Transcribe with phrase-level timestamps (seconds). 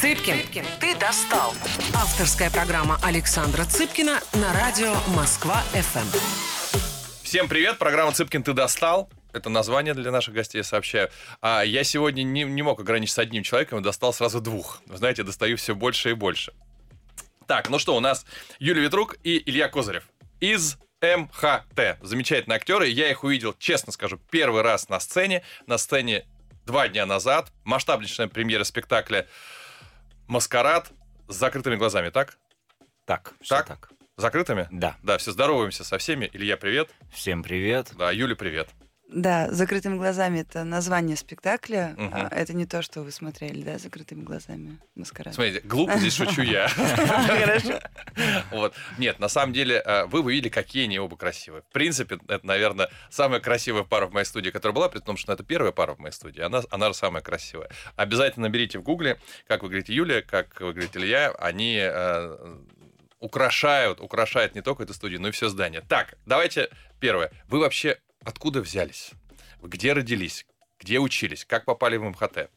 [0.00, 1.52] Цыпкин, ты достал.
[1.94, 6.18] Авторская программа Александра Цыпкина на радио Москва-ФМ.
[7.22, 9.10] Всем привет, программа «Цыпкин, ты достал».
[9.34, 11.10] Это название для наших гостей я сообщаю.
[11.42, 14.80] А я сегодня не, не мог ограничиться одним человеком достал сразу двух.
[14.86, 16.54] Знаете, достаю все больше и больше.
[17.46, 18.24] Так, ну что, у нас
[18.58, 20.08] Юлия Ветрук и Илья Козырев
[20.40, 21.98] из МХТ.
[22.00, 22.88] Замечательные актеры.
[22.88, 25.42] Я их увидел, честно скажу, первый раз на сцене.
[25.66, 26.24] На сцене
[26.64, 27.52] два дня назад.
[27.64, 29.26] Масштабнейшая премьера спектакля
[30.30, 30.92] «Маскарад»
[31.26, 32.38] с закрытыми глазами, так?
[33.04, 33.66] Так, все Так?
[33.66, 33.90] так.
[34.16, 34.68] Закрытыми?
[34.70, 34.96] Да.
[35.02, 36.30] Да, все здороваемся со всеми.
[36.32, 36.88] Илья, привет.
[37.10, 37.90] Всем привет.
[37.98, 38.68] Да, Юля, привет.
[39.12, 41.94] Да, закрытыми глазами это название спектакля.
[41.96, 42.10] Мгм.
[42.14, 44.78] а это не то, что вы смотрели, да, закрытыми глазами.
[44.94, 45.34] Маскарад.
[45.34, 46.68] Смотрите, глупо здесь шучу я.
[46.68, 47.80] Хорошо.
[48.52, 48.74] Вот.
[48.98, 51.62] Нет, на самом деле, э, вы бы видели, какие они оба красивые.
[51.62, 55.32] В принципе, это, наверное, самая красивая пара в моей студии, которая была, при том, что
[55.32, 56.40] это первая пара в моей студии.
[56.40, 57.68] Она, она же самая красивая.
[57.96, 61.30] Обязательно наберите в гугле, как вы говорите Юлия, как вы говорите Илья.
[61.38, 62.56] Они э,
[63.18, 65.82] украшают, украшают не только эту студию, но и все здание.
[65.88, 67.30] Так, давайте первое.
[67.48, 69.12] Вы вообще откуда взялись?
[69.62, 70.46] Где родились?
[70.78, 71.44] Где учились?
[71.44, 72.50] Как попали в МХТ?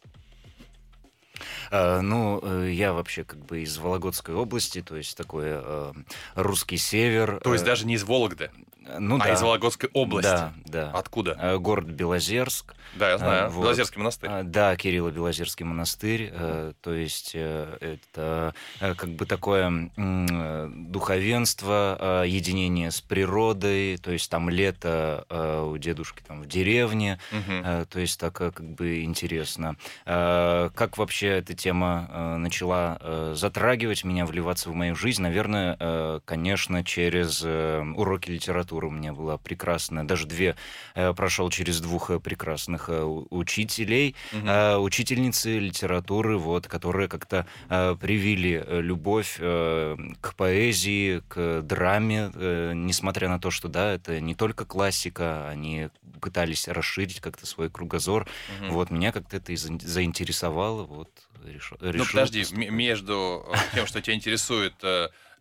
[1.71, 5.93] Э, ну, э, я вообще как бы из Вологодской области, то есть такой э,
[6.35, 7.39] русский север.
[7.41, 8.51] То есть Э, даже не из Вологды,
[8.99, 9.33] ну, а да.
[9.33, 10.29] из Вологодской области.
[10.29, 10.91] Да, да.
[10.91, 11.37] Откуда?
[11.39, 12.75] Э, Город Белозерск.
[12.95, 13.45] Да, я знаю.
[13.45, 13.63] А, вот.
[13.63, 14.29] Белозерский монастырь.
[14.43, 16.29] Да, Кирилло-Белозерский монастырь.
[16.31, 23.97] э, То есть э, это э, как бы такое э, духовенство, э, единение с природой.
[23.97, 27.19] То есть там лето э, у дедушки там в деревне.
[27.31, 29.75] Э, То есть так э, как бы интересно.
[30.05, 35.21] Э, Как вообще эта тема э, начала э, затрагивать меня, вливаться в мою жизнь?
[35.21, 40.03] Наверное, э, конечно, через э, уроки литературы у меня была прекрасная.
[40.03, 40.55] Даже две
[40.95, 47.45] э, прошел через двух э, прекрасных э, учителей, э, учительницы литературы, вот, которые как-то
[47.99, 52.31] привили любовь к поэзии, к драме,
[52.73, 55.89] несмотря на то, что, да, это не только классика, они
[56.21, 58.27] пытались расширить как-то свой кругозор.
[58.61, 58.71] Мгм.
[58.73, 61.09] Вот меня как-то это и за- заинтересовало, вот
[61.45, 61.77] решил.
[61.81, 64.73] Ну, подожди, м- между тем, что тебя интересует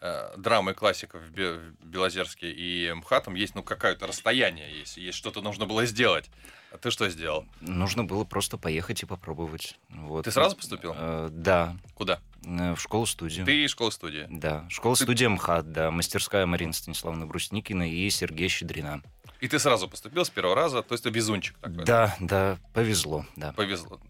[0.02, 4.96] э, драма и классика в, Бе- в Белозерске и МХАТом, есть ну какое-то расстояние, есть,
[4.98, 6.28] есть что-то нужно было сделать.
[6.72, 7.46] А ты что сделал?
[7.60, 9.78] Нужно было просто поехать и попробовать.
[9.91, 10.24] Вот.
[10.24, 10.94] Ты сразу поступил?
[10.96, 12.18] Э, да, Куда?
[12.44, 13.44] э, в школу-студию.
[13.46, 14.26] Ты школа-студия.
[14.30, 19.02] Да, школа-студия МХАТ, да, мастерская Марина Станиславовна Брусникина и Сергей Щедрина.
[19.41, 21.84] И ты сразу поступил с первого раза, то есть ты везунчик такой.
[21.84, 23.52] Да, да, повезло, да.
[23.52, 24.00] Повезло.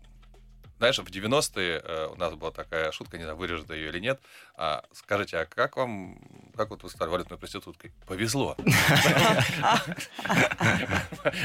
[0.83, 4.21] Знаешь, в 90-е э, у нас была такая шутка, не знаю, вырежет ее или нет.
[4.57, 6.19] А, скажите, а как вам,
[6.57, 7.93] как вот вы стали валютной проституткой?
[8.09, 8.57] Повезло.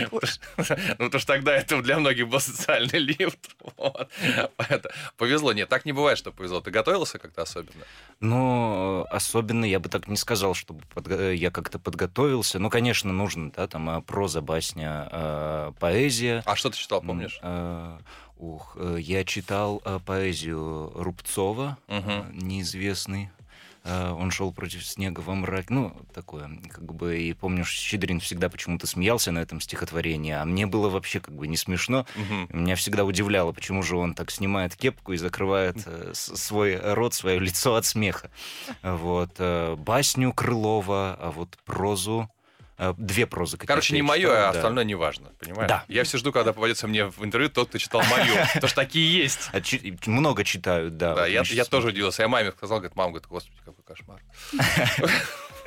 [0.08, 3.56] Ну, потому что тогда это для многих был социальный лифт.
[5.18, 5.54] Повезло.
[5.54, 6.62] Нет, так не бывает, что повезло.
[6.62, 7.86] Ты готовился как-то особенно?
[8.20, 10.84] Но э, особенно я бы так не сказал, чтобы
[11.36, 12.58] я как-то подготовился.
[12.58, 16.42] Ну, конечно, нужно, да, там э, проза, басня, э, поэзия.
[16.46, 17.40] А что ты читал, помнишь?
[18.40, 23.30] Ух, э, я читал э, поэзию Рубцова, э, неизвестный.
[23.90, 25.68] Он шел против снега во мраке.
[25.70, 30.44] Ну, такое, как бы, и помню, что Щедрин всегда почему-то смеялся на этом стихотворении, а
[30.44, 32.06] мне было вообще как бы не смешно.
[32.18, 32.50] Мгм.
[32.64, 37.40] Меня всегда удивляло, почему же он так снимает кепку и закрывает э, свой рот, свое
[37.40, 38.30] лицо от смеха.
[38.84, 39.32] Вот.
[39.38, 42.30] э, Басню Крылова, а вот прозу...
[42.78, 44.60] э, Две прозы какие-то Короче, не мое, а да.
[44.60, 45.70] остальное не важно, понимаешь?
[45.70, 45.86] Да.
[45.88, 48.34] Я все жду, когда попадется мне в интервью тот, кто читал мою.
[48.54, 49.50] Потому что такие есть.
[49.54, 49.62] А
[50.10, 51.16] много читают, да.
[51.16, 52.24] Да, я, тоже удивился.
[52.24, 54.22] Я маме сказал, говорит, мама, говорит, господи, какой кошмар.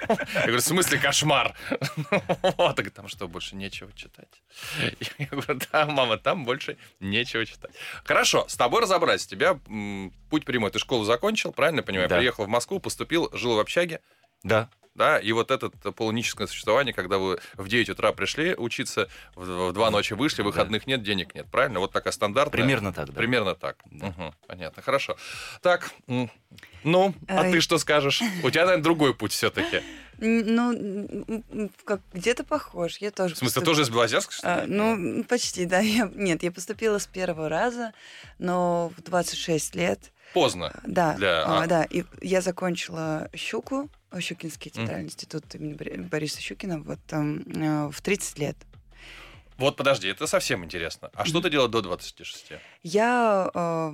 [0.08, 1.54] Я говорю, в смысле кошмар?
[2.56, 4.42] Вот, так там что, больше нечего читать?
[5.18, 7.72] Я говорю, да, мама, там больше нечего читать.
[8.04, 9.26] Хорошо, с тобой разобрались.
[9.26, 9.58] У тебя
[10.30, 10.70] путь прямой.
[10.70, 12.08] Ты школу закончил, правильно понимаю?
[12.08, 14.00] Приехал в Москву, поступил, жил в общаге.
[14.42, 19.70] Да, Да, и вот это полуническое существование, когда вы в 9 утра пришли учиться, в
[19.70, 21.78] в 2 ночи вышли, выходных нет, денег нет, правильно?
[21.80, 22.50] Вот такая стандартная.
[22.62, 23.12] примерно так, да.
[23.12, 23.76] Примерно так.
[23.90, 24.06] Да.
[24.08, 25.16] Мгм, понятно, хорошо.
[25.62, 25.90] Так,
[26.82, 27.52] ну, а Ай.
[27.52, 28.20] ты что скажешь?
[28.42, 29.80] У тебя, наверное, другой путь все-таки.
[30.18, 32.98] Ну, как, где-то похож.
[32.98, 35.78] Я тоже В смысле, поступ- тоже из Белозерска, что А, ну, почти, да.
[35.80, 37.92] Я, нет, я поступила с первого раза,
[38.38, 40.12] но в 26 лет.
[40.34, 40.72] Поздно.
[40.84, 41.66] Да, Для- а, а.
[41.66, 41.84] да.
[41.84, 48.00] И я закончила Щуку, Щукинский театральный институт имени Бори- Бориса Щукина, вот там, э, в
[48.02, 48.56] 30 лет.
[49.60, 51.10] Вот подожди, это совсем интересно.
[51.14, 52.52] А что ты делала до 26?
[52.82, 53.92] Я э,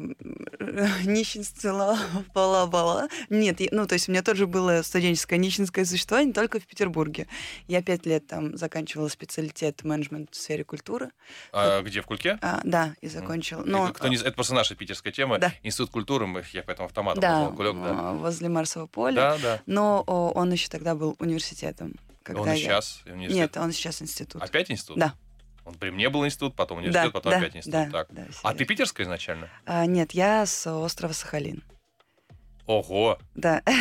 [1.04, 1.98] нищенствовала,
[2.34, 3.08] бала-бала.
[3.30, 7.26] Нет, я- ну, то есть у меня тоже было студенческое нищенское существование, только в Петербурге.
[7.66, 11.10] Я пять лет там заканчивала специалитет менеджмент в сфере культуры.
[11.52, 12.38] А, где, в Кульке?
[12.42, 13.62] А, да, и закончила.
[13.62, 15.38] И Но, кто не- это просто наша питерская тема.
[15.38, 15.52] Да.
[15.62, 18.12] Институт культуры, мы, я поэтому автоматом да, назвал Кулек, да.
[18.12, 19.14] возле Марсового поля.
[19.16, 19.62] Да, да.
[19.66, 21.94] Но о, он еще тогда был университетом.
[22.22, 23.36] Когда Он и я- сейчас университет.
[23.36, 24.42] Нет, он сейчас институт.
[24.42, 24.98] Опять институт?
[24.98, 25.14] Да.
[25.66, 27.72] Он при мне был институт, потом университет, да, потом да, опять институт.
[27.72, 28.06] да, так.
[28.12, 29.48] да, А ты питерская изначально?
[29.66, 31.62] А, нет, я с острова Сахалин.
[32.66, 33.18] Ого!
[33.34, 33.62] Да.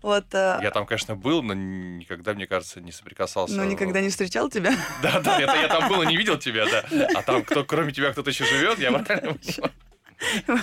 [0.00, 0.26] Вот.
[0.34, 3.56] а, Я там, конечно, был, но никогда, мне кажется, не соприкасался.
[3.56, 4.72] Ну, никогда не встречал тебя.
[5.02, 6.84] Да, да, это я там был и не видел тебя, да.
[7.14, 9.36] А там, кто, кроме тебя, кто-то еще живет, я правильно?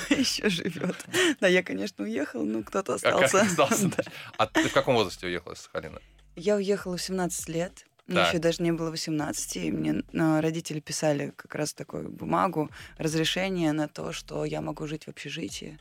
[0.09, 0.95] Еще живет.
[1.39, 3.41] Да, я, конечно, уехал, ну, кто-то А остался.
[3.41, 3.87] остался?
[3.89, 4.03] Да.
[4.37, 5.99] А ты в каком возрасте уехала из Сахалина?
[6.35, 7.85] Я уехала в 17 лет.
[8.07, 8.27] Мне Так.
[8.27, 13.71] еще даже не было 18, и мне а, родители писали как раз такую бумагу, разрешение
[13.71, 15.79] на то, что я могу жить в общежитии.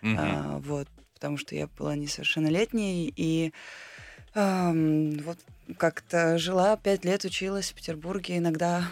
[0.00, 0.18] Мгм.
[0.18, 3.52] А, вот, потому что я была несовершеннолетней, и
[4.34, 5.38] ам, вот
[5.78, 8.84] как-то жила, пять лет училась в Петербурге, иногда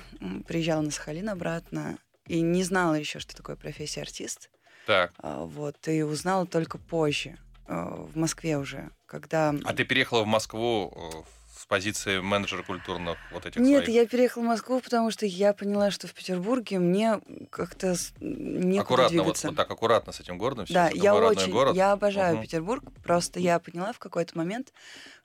[0.49, 4.51] приезжала на Сахалин обратно, и не знала еще, что такое профессия артист.
[4.87, 5.13] Так.
[5.19, 9.55] А, вот, и узнала только позже, а, в Москве уже, когда...
[9.65, 11.23] А ты переехала в Москву э,
[11.63, 13.89] с позиции менеджера культурных вот этих Нет, своих?
[13.89, 17.21] я переехала в Москву, потому что я поняла, что в Петербурге мне
[17.51, 19.45] как-то некуда аккуратно, вот, двигаться.
[19.45, 20.67] вот так аккуратно с этим городом.
[20.69, 21.77] Да, я очень, город.
[21.77, 22.39] я обожаю Мгм.
[22.39, 24.73] Петербург, просто я поняла в какой-то момент,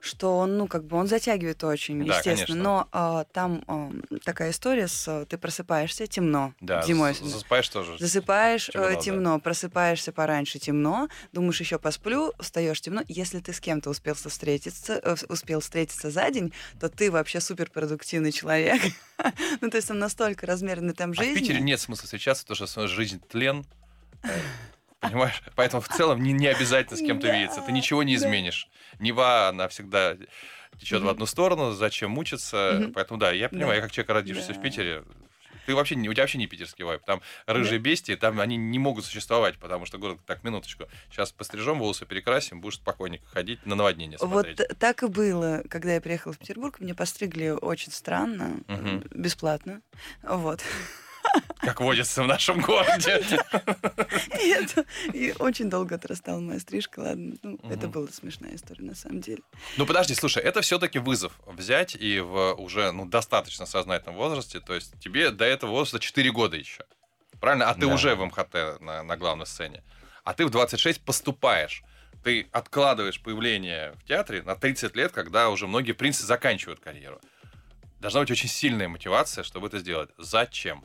[0.00, 2.54] что он, ну, как бы он затягивает очень, Да, естественно, конечно.
[2.62, 3.90] но а, там а,
[4.24, 7.14] такая история с, ты просыпаешься, темно, Да, зимой.
[7.14, 7.98] засыпаешь тоже.
[7.98, 9.38] Засыпаешь темно, темно, да.
[9.40, 13.02] просыпаешься пораньше темно, думаешь еще посплю, встаешь темно.
[13.08, 18.30] Если ты с кем-то успел встретиться, э, успел встретиться за день, то ты вообще суперпродуктивный
[18.32, 18.80] человек.
[19.60, 21.40] ну то есть там настолько размеренный там А в жизнь.
[21.40, 23.66] Питере нет смысла встречаться, потому что жизнь тлен.
[25.00, 25.42] Понимаешь?
[25.54, 27.60] Поэтому в целом не, не обязательно с кем-то Да, видеться.
[27.62, 28.24] Ты ничего не да.
[28.24, 28.68] изменишь.
[28.98, 30.16] Нева, она всегда
[30.78, 32.90] течет в одну сторону, зачем мучиться.
[32.94, 33.74] Поэтому да, я понимаю, Да.
[33.76, 34.62] я как человек, родившийся в Да.
[34.62, 35.04] Питере,
[35.66, 37.04] ты вообще у тебя вообще не питерский вайп.
[37.04, 41.78] Там рыжие бестии, там они не могут существовать, потому что город, так, минуточку, сейчас пострижем
[41.78, 44.56] волосы, перекрасим, будешь спокойненько ходить на наводнение Вот смотреть.
[44.56, 46.80] т- так и было, когда я приехала в Петербург.
[46.80, 49.82] Мне постригли очень странно, б- бесплатно.
[50.22, 50.62] Вот.
[51.60, 53.20] Как водится в нашем городе.
[54.42, 57.00] И, это- и очень долго отрастала моя стрижка.
[57.00, 57.90] Ладно, ну, это Мгм.
[57.90, 59.42] была смешная история на самом деле.
[59.76, 64.74] Ну подожди, слушай, это все-таки вызов взять и в уже ну, достаточно сознательном возрасте, то
[64.74, 66.84] есть тебе до этого возраста 4 года еще.
[67.40, 67.68] Правильно?
[67.70, 67.94] А ты Да.
[67.94, 69.82] уже в МХТ на, на главной сцене.
[70.24, 71.82] А ты в 26 поступаешь.
[72.24, 77.20] Ты откладываешь появление в театре на 30 лет, когда уже многие, в принципе, заканчивают карьеру.
[78.00, 80.10] Должна быть очень сильная мотивация, чтобы это сделать.
[80.18, 80.84] Зачем?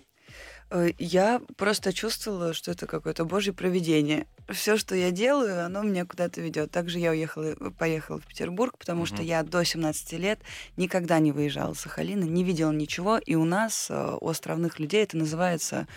[0.74, 4.26] Э, Я просто чувствовала, что это какое-то божье провидение.
[4.50, 6.72] Все, что я делаю, оно меня куда-то ведет.
[6.72, 9.26] Также я уехала, поехала в Петербург, потому что Мгм.
[9.26, 10.40] я до 17 лет
[10.76, 13.20] никогда не выезжала с Сахалина, не видела ничего.
[13.20, 15.88] И у нас, э, у островных людей, это называется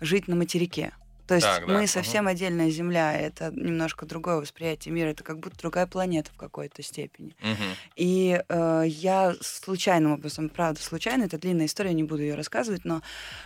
[0.00, 0.92] жить на материке.
[1.26, 5.40] То есть Так, да, мы совсем отдельная Земля, это немножко другое восприятие мира, это как
[5.40, 7.34] будто другая планета в какой-то степени.
[7.40, 7.76] Мгм.
[7.96, 13.02] И э, я случайным образом, правда, случайно, это длинная история, не буду ее рассказывать, но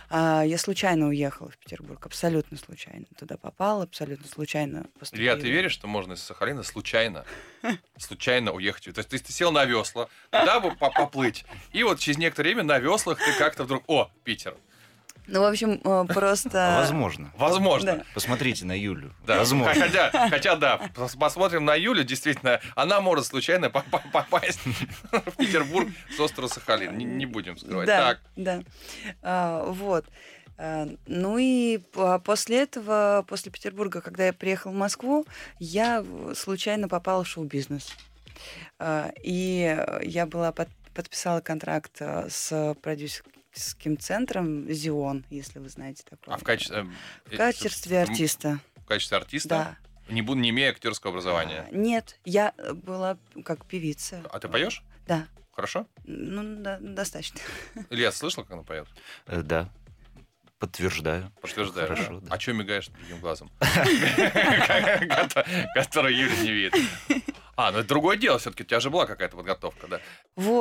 [0.09, 5.33] а, я случайно уехала в Петербург, абсолютно случайно туда попала, абсолютно случайно поступила.
[5.33, 7.25] Илья, ты веришь, что можно из Сахалина случайно,
[7.97, 8.83] случайно уехать?
[8.93, 12.79] То есть ты, ты сел на весла, по- поплыть, и вот через некоторое время на
[12.79, 14.55] веслах ты как-то вдруг, о, Питер,
[15.31, 16.75] Ну, в общем, э, просто...
[16.77, 17.31] Возможно.
[17.37, 17.95] возможно.
[17.97, 18.03] Да.
[18.13, 19.13] Посмотрите на Юлю.
[19.25, 19.81] Да, Возможно.
[19.81, 24.59] Хотя, хотя, да, пос- посмотрим на Юлю, действительно, она может случайно по- по- попасть
[25.11, 26.97] в Петербург с острова Сахалин.
[26.97, 27.87] Не, не будем скрывать.
[27.87, 28.61] Да, Так, да.
[29.21, 30.05] А, вот.
[30.57, 35.25] А, ну и по- после этого, после Петербурга, когда я приехала в Москву,
[35.59, 36.03] я
[36.35, 37.95] случайно попала в шоу-бизнес.
[38.79, 42.75] А, и я была под- подписала контракт с
[43.55, 46.33] продюсерским центром Зион, если вы знаете такое.
[46.35, 46.87] а в качестве...
[47.25, 48.59] В качестве артиста.
[48.77, 49.49] В качестве артиста?
[49.49, 49.77] Да.
[50.09, 51.67] Не, буду, не имея актерского образования.
[51.71, 54.21] А, Нет, я э, была как певица.
[54.31, 54.83] А ты поешь?
[55.07, 55.27] Да.
[55.53, 55.85] Хорошо?
[56.05, 57.39] Ну, да, достаточно.
[57.89, 58.87] Илья, слышал, как она поет?
[59.27, 59.69] Э, Да.
[60.59, 61.31] Подтверждаю.
[61.41, 61.87] Подтверждаю.
[61.87, 61.95] да?
[61.95, 62.35] Хорошо, да.
[62.35, 63.49] А что мигаешь другим глазом?
[65.73, 66.75] Который Юля не видит.
[67.55, 69.99] А, ну это другое дело, все-таки у тебя же была какая-то подготовка, да?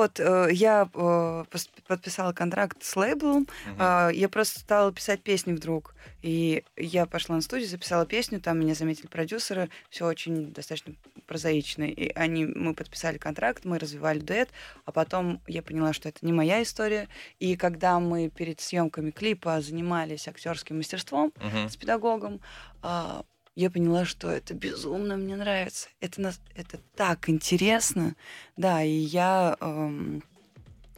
[0.00, 1.44] Вот, э, я э,
[1.86, 3.46] подписала контракт с лейблом,
[3.78, 5.94] а, я просто стала писать песни вдруг.
[6.22, 10.94] И я пошла на студию, записала песню, там меня заметили продюсеры, все очень достаточно
[11.26, 11.90] прозаичный.
[11.90, 14.48] И они, мы подписали контракт, мы развивали дуэт,
[14.86, 17.06] а потом я поняла, что это не моя история.
[17.38, 21.68] И когда мы перед съемками клипа занимались актерским мастерством Мгм.
[21.68, 22.40] с педагогом,
[22.80, 23.22] а,
[23.54, 25.88] я поняла, что это безумно мне нравится.
[26.00, 28.14] Это, нас- это так интересно.
[28.56, 30.22] Да, и я эм,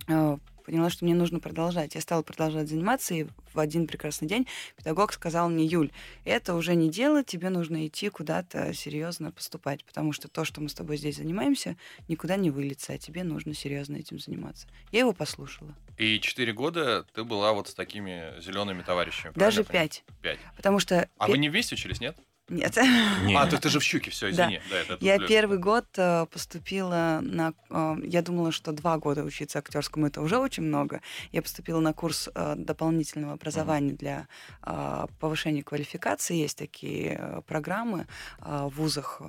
[0.09, 1.95] э, поняла, что мне нужно продолжать.
[1.95, 5.91] Я стала продолжать заниматься, и в один прекрасный день педагог сказал мне, Юль,
[6.25, 10.69] это уже не дело, тебе нужно идти куда-то серьезно поступать, потому что то, что мы
[10.69, 11.77] с тобой здесь занимаемся,
[12.09, 14.67] никуда не выльется, а тебе нужно серьезно этим заниматься.
[14.91, 15.75] Я его послушала.
[15.99, 19.33] И четыре года ты была вот с такими зелеными товарищами.
[19.35, 20.05] Даже пять.
[20.23, 20.39] Пять.
[20.57, 21.09] Потому что...
[21.19, 22.17] А вы не вместе учились, нет?
[22.53, 22.77] Нет.
[23.25, 23.35] Не.
[23.37, 24.45] А, то ты же в Щуке, все, Да.
[24.47, 24.61] извини.
[24.71, 25.29] Да, это Я плюс.
[25.29, 27.55] первый год э, поступила на...
[27.71, 31.01] э, я думала, что два года учиться актерскому это уже очень много.
[31.33, 34.27] Я поступила на курс э, дополнительного образования для
[35.21, 36.37] повышения квалификации.
[36.37, 38.07] Есть такие программы
[38.41, 39.21] в вузах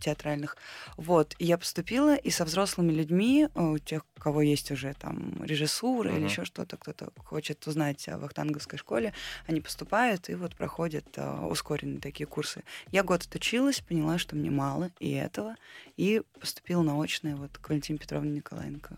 [0.00, 0.56] театральных.
[0.96, 1.34] Вот.
[1.38, 6.10] И я поступила, и со взрослыми людьми, у тех, у кого есть уже там режиссура
[6.10, 6.26] или Мгм.
[6.26, 9.12] еще что-то, кто-то хочет узнать о вахтанговской школе,
[9.46, 11.06] они поступают и вот проходят
[11.48, 12.49] ускоренные такие курсы.
[12.90, 15.56] Я год отучилась, поняла, что мне мало и этого,
[15.96, 18.96] и поступила на очное вот к Валентине Петровне Николаенко.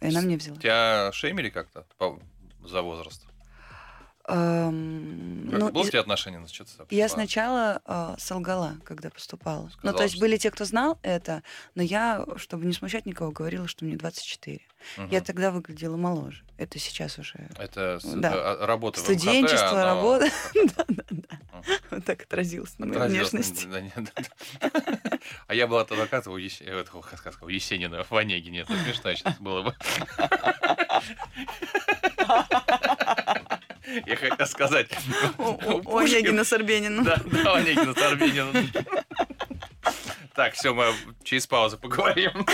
[0.00, 0.58] И она мне взяла.
[0.58, 2.20] Тебя шеймили как-то по-
[2.64, 3.26] за возраст?
[4.26, 6.40] Эм, Как- ну, Было у тебя отношение?
[6.78, 9.68] Там Я сначала э, солгала, когда поступала.
[9.68, 11.42] Сказала, ну, то есть что- были те, кто знал это,
[11.74, 14.60] но я, чтобы не смущать никого, говорила, что мне 24.
[14.96, 15.08] Мгм.
[15.10, 16.42] Я тогда выглядела моложе.
[16.56, 18.32] Это сейчас уже Это Да.
[18.34, 20.28] а, работа в студенчество, МХТ, оно работа.
[20.54, 21.38] Да-да-да.
[21.90, 23.66] Вот так отразилось на моей внешности.
[25.46, 28.60] А я был от адвоката у Есе- э, этого, как у Есенина в Онегине.
[28.60, 29.74] Это смешно сейчас было бы.
[34.06, 34.88] Я хотел сказать.
[35.38, 37.04] У- Онегина с Арбениным.
[37.04, 38.70] Да, да, Онегина с Арбениным.
[40.34, 42.46] Так, все, мы через паузу поговорим.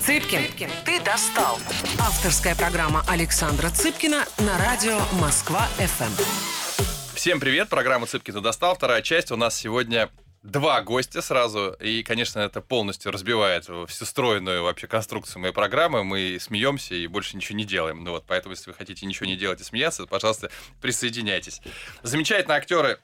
[0.00, 1.58] Цыпкин, ты достал.
[2.00, 7.14] Авторская программа Александра Цыпкина на радио Москва-ФМ.
[7.14, 8.74] Всем привет, программа «Цыпкин достал».
[8.74, 9.30] Вторая часть.
[9.30, 10.08] У нас сегодня
[10.42, 11.76] два гостя сразу.
[11.80, 16.04] И, конечно, это полностью разбивает всю стройную вообще конструкцию моей программы.
[16.04, 18.04] Мы смеемся и больше ничего не делаем.
[18.04, 21.60] Ну вот, поэтому, если вы хотите ничего не делать и смеяться, пожалуйста, присоединяйтесь.
[22.02, 22.98] Замечательные актеры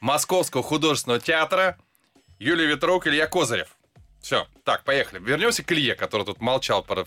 [0.00, 1.76] Московского художественного театра
[2.38, 3.76] Юлия Ветрук, Илья Козырев.
[4.20, 5.20] Все, так, поехали.
[5.20, 7.06] Вернемся к Илье, который тут молчал про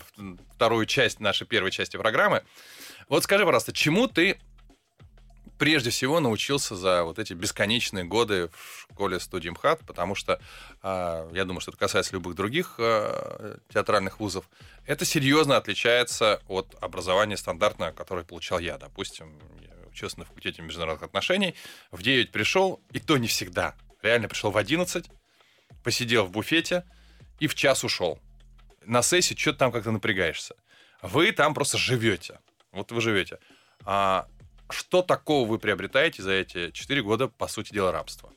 [0.54, 2.42] вторую часть нашей первой части программы.
[3.08, 4.38] Вот скажи, пожалуйста, чему ты
[5.62, 10.40] прежде всего научился за вот эти бесконечные годы в школе студии МХАТ, потому что
[10.82, 14.50] а, я думаю, что это касается любых других а, театральных вузов.
[14.86, 18.76] Это серьезно отличается от образования стандартного, которое получал я.
[18.76, 19.38] Допустим,
[19.88, 21.54] учился на факультете международных отношений,
[21.92, 23.76] в 9 пришел, и то не всегда.
[24.02, 25.06] Реально пришел в 11,
[25.84, 26.82] посидел в буфете
[27.38, 28.18] и в час ушел.
[28.84, 30.56] На сессии что-то там как-то напрягаешься.
[31.02, 32.40] Вы там просто живете.
[32.72, 33.38] Вот вы живете.
[33.84, 34.26] А
[34.70, 38.30] что такого вы приобретаете за эти 4 года, по сути дела, рабства?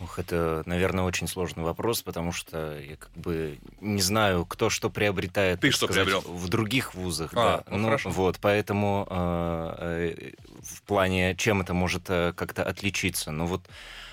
[0.00, 4.88] Ух, это, наверное, очень сложный вопрос, потому что я как бы не знаю, кто что
[4.88, 6.32] приобретает Ты что сказать, приобрел?
[6.32, 7.32] в других вузах.
[7.34, 7.76] А, да.
[7.76, 8.08] ну хорошо.
[8.08, 10.32] Вот, поэтому э, э,
[10.62, 13.30] в плане, чем это может э, как-то отличиться.
[13.30, 13.68] Ну вот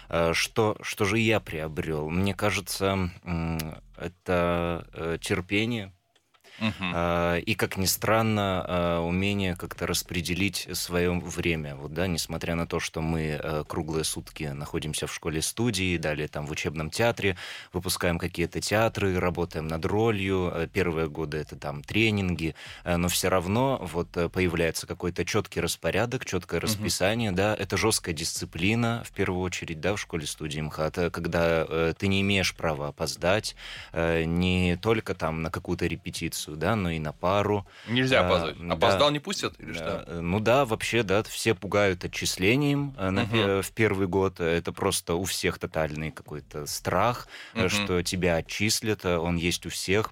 [0.09, 2.09] э, что, что же я приобрел?
[2.09, 5.93] Мне кажется, м, это э, терпение,
[6.59, 11.75] А, И, как ни странно, а, умение как-то распределить свое время.
[11.75, 16.45] Вот, да, несмотря на то, что мы а, круглые сутки находимся в школе-студии, далее там
[16.45, 17.37] в учебном театре,
[17.73, 20.69] выпускаем какие-то театры, работаем над ролью.
[20.73, 26.59] Первые годы это там тренинги, но все равно вот э, появляется какой-то четкий распорядок, четкое
[26.59, 32.07] расписание, да, это жесткая дисциплина, в первую очередь, да, в школе-студии МХАТ, когда э, ты
[32.07, 33.55] не имеешь права опоздать,
[33.93, 37.65] э, не только там на какую-то репетицию, да, но и на пару.
[37.87, 38.55] Нельзя а, опоздать.
[38.59, 38.73] да.
[38.75, 39.59] Опоздал, не пустят?
[39.59, 40.21] Или Э, что?
[40.21, 44.39] Ну да, вообще, да, все пугают отчислением э, на пе- в первый год.
[44.39, 47.69] Это просто у всех тотальный какой-то страх, Мгм.
[47.69, 50.11] что тебя отчислят, э, он есть у всех.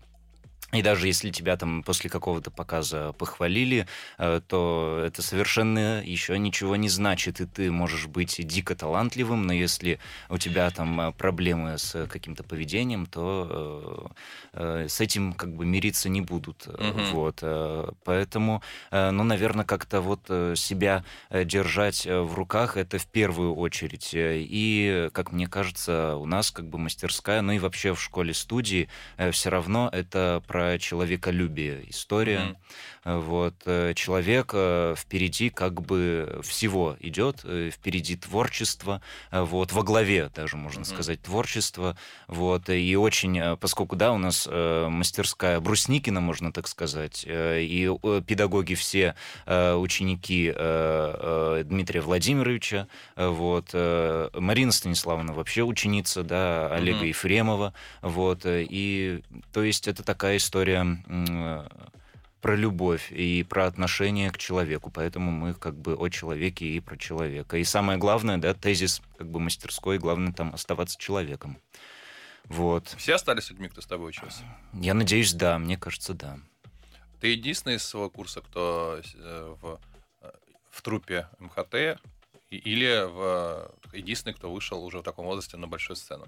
[0.74, 6.76] И даже если тебя там после какого-то показа похвалили, э, то это совершенно еще ничего
[6.76, 11.78] не значит, и ты можешь быть дико талантливым, но если у тебя там э, проблемы
[11.78, 14.12] с каким-то поведением, то
[14.54, 16.68] э, с этим как бы мириться не будут.
[16.68, 17.06] Мгм.
[17.12, 17.44] Вот,
[18.04, 20.26] поэтому, ну, наверное, как-то вот
[20.58, 24.12] себя держать в руках это в первую очередь.
[24.14, 28.90] И, как мне кажется, у нас как бы мастерская, ну и вообще в школе-студии
[29.32, 32.40] все равно это про человеколюбие история.
[32.40, 32.58] Мгм.
[33.06, 33.54] Вот.
[33.66, 39.00] Э, человек э, впереди как бы всего идет, э, впереди творчество,
[39.32, 40.86] вот, во главе даже, можно mm-hmm.
[40.86, 41.96] сказать, творчество.
[42.28, 42.70] Вот.
[42.70, 47.92] И очень, поскольку, да, у нас мастерская Брусникина, можно так сказать, и
[48.26, 57.08] педагоги все ученики Дмитрия Владимировича, вот, Марина Станиславовна вообще ученица, да, Олега mm-hmm.
[57.10, 59.22] Ефремова, вот, и,
[59.54, 60.84] то есть, это такая история
[62.46, 64.92] про любовь и про отношение к человеку.
[64.92, 67.58] Поэтому мы как бы о человеке и про человека.
[67.58, 71.58] И самое главное, да, тезис как бы мастерской, главное там оставаться человеком.
[72.44, 72.94] Вот.
[73.00, 74.44] Все остались людьми, кто с тобой учился?
[74.74, 75.58] Я надеюсь, да.
[75.58, 76.38] Мне кажется, да.
[77.20, 79.80] Ты единственный из своего курса, кто э, в,
[80.22, 80.32] э,
[80.70, 82.00] в трупе МХТ
[82.52, 86.28] или в, единственный, кто вышел уже в таком возрасте на большую сцену?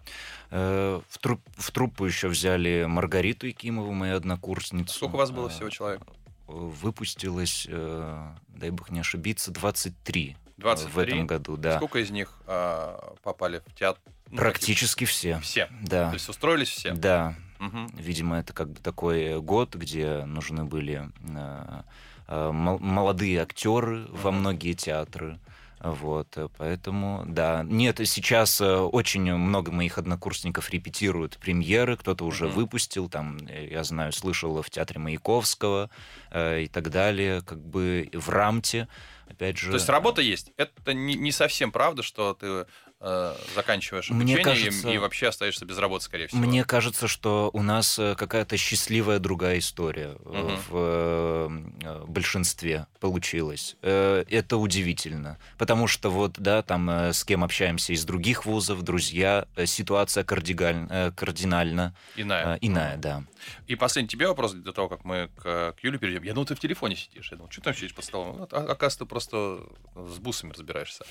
[0.51, 4.93] Э, в, труп, в труппу еще взяли Маргариту Якимову, мою однокурсницу.
[4.93, 6.01] Сколько у вас было всего человек?
[6.47, 10.37] Выпустилось, э, дай бог не ошибиться, 23.
[10.57, 10.91] 23?
[10.91, 11.77] В этом году, да.
[11.77, 14.01] Сколько из них а, попали в театр?
[14.29, 15.09] Ну, Практически таких...
[15.09, 15.39] все.
[15.39, 15.69] Все?
[15.81, 16.09] Да.
[16.09, 16.93] То есть устроились все?
[16.93, 17.35] Да.
[17.59, 17.91] Угу.
[17.97, 21.81] Видимо, это как бы такой год, где нужны были э,
[22.27, 24.17] э, молодые актеры угу.
[24.17, 25.39] во многие театры.
[25.79, 27.63] Вот, э, поэтому, да.
[27.63, 32.51] Нет, сейчас э, очень много моих однокурсников репетируют премьеры, кто-то уже mm-hmm.
[32.51, 35.89] выпустил, там, э, я знаю, слышал в театре Маяковского
[36.31, 38.87] э, и так далее, как бы в Рамте,
[39.29, 39.69] опять же.
[39.69, 40.51] То есть работа есть.
[40.57, 42.65] Это не, не совсем правда, что ты
[42.99, 46.41] э, заканчиваешь обучение мне кажется, и, и вообще остаешься без работы, скорее всего.
[46.41, 50.51] Мне кажется, что у нас э, какая-то счастливая другая история угу.
[50.69, 51.49] в
[51.83, 53.75] э, большинстве получилась.
[53.81, 58.81] Э, это удивительно, потому что вот, да, там э, с кем общаемся из других вузов,
[58.81, 62.55] друзья, э, ситуация кардигаль, э, кардинально иная.
[62.55, 63.23] Э, иная, да.
[63.67, 66.23] И последний тебе вопрос до того, как мы к, к Юле перейдем.
[66.23, 67.31] Я думал, ты в телефоне сидишь.
[67.31, 68.47] Я думал, что ты там сидишь под столом?
[68.51, 69.59] А, оказывается, ты просто
[69.95, 71.05] с бусами разбираешься.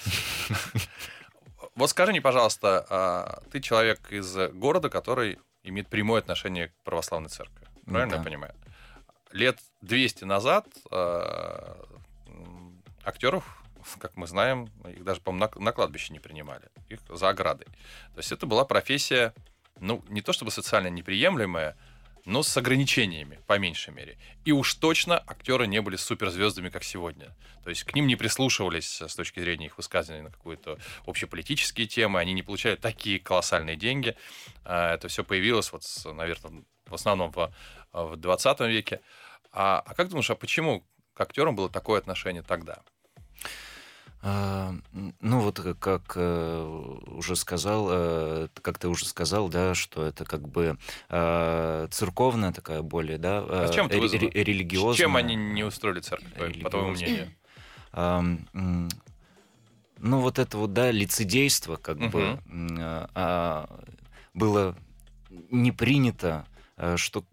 [1.76, 7.28] Вот скажи мне, пожалуйста, а, ты человек из города, который имеет прямое отношение к православной
[7.28, 7.66] церкви.
[7.84, 8.18] Правильно да.
[8.18, 8.54] я понимаю?
[9.30, 11.76] Лет 200 назад а,
[13.04, 13.62] актеров,
[13.98, 16.64] как мы знаем, их даже, по-моему, на, на кладбище не принимали.
[16.88, 17.66] Их за оградой.
[18.14, 19.34] То есть это была профессия,
[19.78, 21.76] ну, не то чтобы социально неприемлемая,
[22.26, 24.18] но с ограничениями, по меньшей мере.
[24.44, 27.34] И уж точно актеры не были суперзвездами, как сегодня.
[27.62, 32.18] То есть к ним не прислушивались с точки зрения их высказываний на какие-то общеполитические темы,
[32.18, 34.16] они не получали такие колоссальные деньги.
[34.64, 37.54] А, это все появилось, вот, наверное, в основном в,
[37.92, 39.00] в 20 веке.
[39.52, 40.84] А, а как думаешь, а почему
[41.14, 42.82] к актерам было такое отношение тогда?
[44.22, 44.74] А,
[45.20, 50.24] ну вот э, как э, уже сказал, э, как ты уже сказал, да, что это
[50.24, 50.76] как бы
[51.08, 54.96] церковная такая более, да, а чем ре- ре- религиозная.
[54.96, 57.32] Чем они не устроили церковь, по твоему мнению?
[59.98, 62.08] Ну вот это вот, да, лицедейство, как угу.
[62.08, 62.38] бы
[63.14, 63.80] а,
[64.34, 64.76] было
[65.50, 66.44] не принято,
[66.96, 67.24] что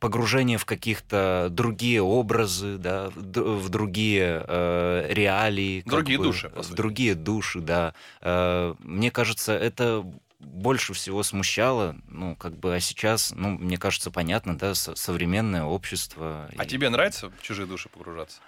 [0.00, 5.82] погружение в каких-то другие образы, да, в другие э, реалии.
[5.86, 6.76] Другие бы, души, сути.
[6.76, 7.94] Другие души, да.
[8.20, 10.04] Э, мне кажется, это
[10.40, 16.50] больше всего смущало, ну, как бы, а сейчас, ну, мне кажется, понятно, да, современное общество.
[16.56, 16.66] А и...
[16.66, 18.40] тебе нравится в чужие души погружаться?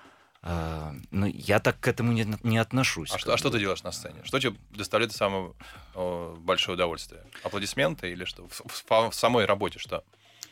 [0.43, 3.11] А, ну, я так к этому не, не отношусь.
[3.13, 4.21] А что, а что ты делаешь на сцене?
[4.25, 5.55] Что тебе доставляет самое
[5.95, 7.23] о, большое удовольствие?
[7.43, 8.47] Аплодисменты или что?
[8.49, 10.05] В, в, в самой работе что?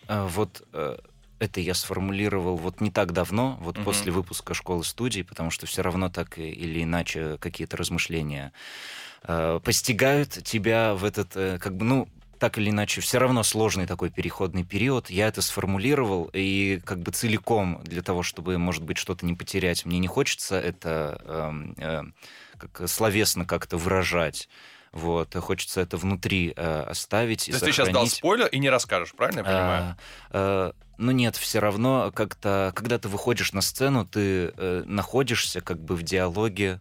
[0.09, 0.97] А, вот э,
[1.39, 3.85] это я сформулировал вот не так давно, вот угу.
[3.85, 8.53] после выпуска школы студии, потому что все равно так или иначе какие-то размышления
[9.25, 13.87] э, постигают тебя в этот, э, как бы, ну, так или иначе, все равно сложный
[13.87, 15.11] такой переходный период.
[15.11, 19.85] Я это сформулировал, и как бы целиком для того, чтобы, может быть, что-то не потерять,
[19.85, 22.03] мне не хочется это э, э,
[22.59, 24.49] как словесно как-то выражать.
[24.93, 27.47] Вот, хочется это внутри э, оставить.
[27.47, 29.83] То есть ты сейчас дал спойлер и не расскажешь, правильно я понимаю?
[29.83, 29.97] А,
[30.31, 35.81] а, ну нет, все равно как-то, когда ты выходишь на сцену, ты э, находишься как
[35.81, 36.81] бы в диалоге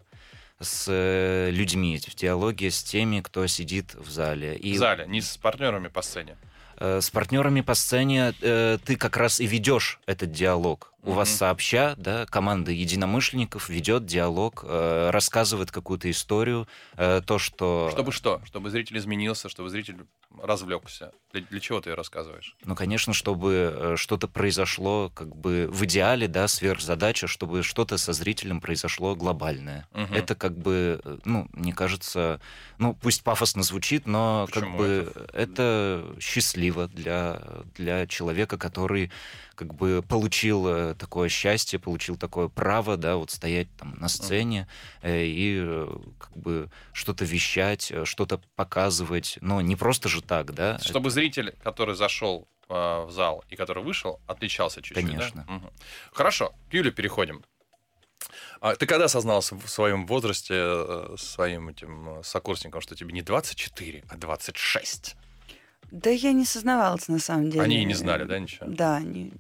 [0.59, 4.57] с э, людьми, в диалоге с теми, кто сидит в зале.
[4.57, 4.73] И...
[4.73, 6.35] В зале, не с партнерами по сцене.
[6.77, 10.90] Э, с партнерами по сцене э, ты как раз и ведешь этот диалог.
[11.03, 11.13] У mm-hmm.
[11.15, 17.89] вас сообща, да, команда единомышленников ведет диалог, э, рассказывает какую-то историю, э, то, что...
[17.91, 18.41] Чтобы что?
[18.45, 20.05] Чтобы зритель изменился, чтобы зритель
[20.41, 21.11] развлекся.
[21.33, 22.55] Для, для чего ты ее рассказываешь?
[22.65, 28.13] Ну, конечно, чтобы э, что-то произошло, как бы в идеале, да, сверхзадача, чтобы что-то со
[28.13, 29.87] зрителем произошло глобальное.
[29.93, 30.13] Угу.
[30.13, 32.39] Это как бы, э, ну, мне кажется,
[32.77, 37.41] ну, пусть пафосно звучит, но Почему как бы это, это счастливо для,
[37.75, 39.11] для человека, который
[39.55, 44.67] как бы получил такое счастье, получил такое право, да, вот стоять там на сцене
[45.01, 45.87] э, и э,
[46.19, 50.79] как бы что-то вещать, э, что-то показывать, но не просто же так, да.
[50.79, 55.05] Чтобы зритель, который зашел э, в зал и который вышел, отличался чуть-чуть.
[55.05, 55.11] да?
[55.11, 55.45] Конечно.
[55.47, 55.71] Мгм.
[56.13, 57.43] Хорошо, к Юле переходим.
[58.61, 64.15] А ты когда осознался в своем возрасте своим этим сокурсникам, что тебе не 24, а
[64.17, 65.15] 26?
[65.91, 67.63] Да я не сознавалась на самом деле.
[67.63, 68.65] Они и не знали, да, ничего?
[68.67, 69.33] Да, они...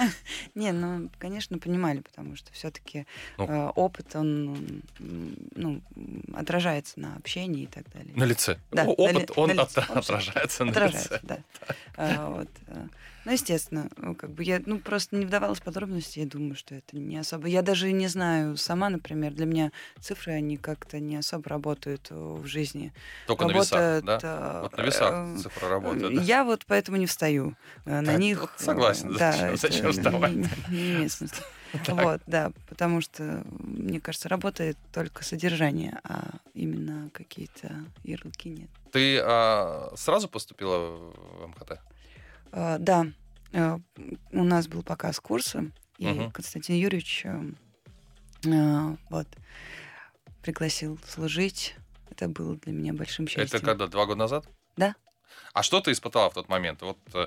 [0.54, 3.06] Не, ну, конечно, понимали, потому что все-таки
[3.38, 3.70] Ну.
[3.70, 5.80] опыт, он ну,
[6.34, 8.12] отражается на общении и так далее.
[8.16, 8.58] На лице.
[8.70, 9.80] Да, О, на Опыт, ли- он на лице.
[9.80, 11.20] Отражается на Отражается, лице.
[11.22, 11.38] да.
[11.96, 12.86] А, вот, а.
[13.24, 16.74] Ну, естественно, ну, как бы я ну, просто не вдавалась в подробности, я думаю, что
[16.74, 17.48] это не особо...
[17.48, 22.14] Я даже не знаю сама, например, для меня цифры, они как-то не особо работают э,
[22.14, 22.92] в жизни.
[23.26, 24.18] Только на весах, да?
[24.22, 26.22] э, Вот на весах э, цифра работает, да?
[26.22, 27.54] Я вот поэтому не встаю
[27.86, 28.40] э, на Так, них.
[28.40, 30.32] вот согласен, э, зачем- это зачем не- вставать?
[30.68, 31.44] Не, не смысла.
[31.88, 38.70] Вот, да, потому что, мне кажется, работает только содержание, а именно какие-то ярлыки нет.
[38.92, 41.80] Ты а, сразу поступила в МХТ?
[42.56, 43.06] А, Да,
[43.52, 43.78] э,
[44.30, 46.30] у нас был показ курса, и Мгм.
[46.30, 47.42] Константин Юрьевич э,
[48.44, 49.26] э, вот,
[50.42, 51.74] пригласил служить.
[52.10, 53.44] Это было для меня большим счастьем.
[53.44, 54.46] Это когда, два года назад?
[54.76, 54.94] Да.
[55.52, 56.80] А что ты испытала в тот момент?
[56.82, 57.26] Вот, э,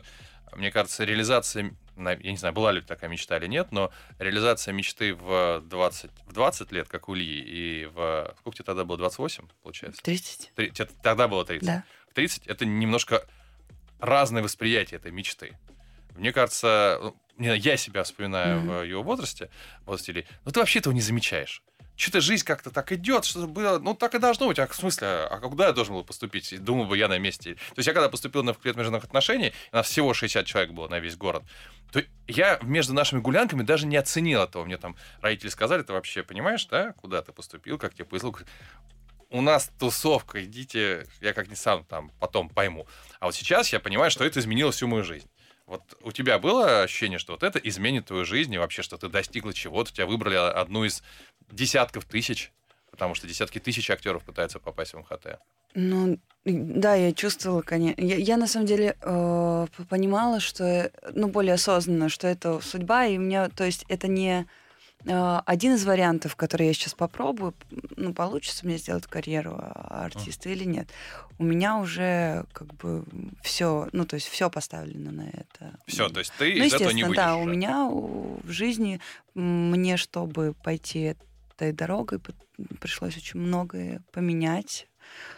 [0.56, 5.14] мне кажется, реализация, я не знаю, была ли такая мечта или нет, но реализация мечты
[5.14, 8.34] в 20, в 20 лет, как у Ильи, и в...
[8.40, 8.98] Сколько тебе тогда было?
[8.98, 10.02] 28, получается?
[10.04, 10.54] 30?
[10.56, 11.68] Три- тебе тогда было 30.
[11.68, 11.84] Да.
[12.10, 13.28] В 30 это немножко
[14.00, 15.58] разное восприятие этой мечты.
[16.16, 17.00] Мне кажется,
[17.38, 18.68] ну, я себя вспоминаю Мгм.
[18.68, 19.50] в его возрасте,
[19.86, 21.62] возрасте Ильи, но ты вообще этого не замечаешь.
[21.96, 24.60] Что-то жизнь как-то так идет, что было, ну так и должно быть.
[24.60, 26.64] А в смысле, а куда я должен был поступить?
[26.64, 27.56] Думал бы я на месте.
[27.56, 30.88] То есть я когда поступил на факультет международных отношений, у нас всего 60 человек было
[30.88, 31.42] на весь город,
[31.92, 34.64] то я между нашими гулянками даже не оценил этого.
[34.64, 38.36] Мне там родители сказали, ты вообще понимаешь, да, куда ты поступил, как тебе повезло.
[39.30, 42.88] У нас тусовка, идите, я как не сам там потом пойму.
[43.20, 45.28] А вот сейчас я понимаю, что это изменило всю мою жизнь.
[45.66, 49.10] Вот у тебя было ощущение, что вот это изменит твою жизнь, и вообще, что ты
[49.10, 51.04] достигла чего-то, тебя выбрали одну из
[51.52, 52.54] десятков тысяч,
[52.90, 55.40] потому что десятки тысяч актеров пытаются попасть в МХТ.
[55.76, 58.02] Ну, да, я чувствовала, конечно.
[58.02, 63.18] Я, я на самом деле э, понимала, что, ну, более осознанно, что это судьба, и
[63.18, 64.48] у меня, то есть, это не
[65.10, 67.54] один из вариантов, который я сейчас попробую,
[67.96, 70.90] ну, получится мне сделать карьеру а, артиста или нет.
[71.40, 73.04] У меня уже как бы
[73.42, 75.80] все, ну, то есть, все поставлено на это.
[75.88, 77.16] Все, то есть ты Ну, из этого не выйдешь.
[77.18, 77.52] да, у уже.
[77.52, 79.00] меня у- в жизни
[79.34, 81.16] мне, чтобы пойти
[81.54, 82.20] этой дорогой,
[82.80, 84.88] пришлось очень многое поменять,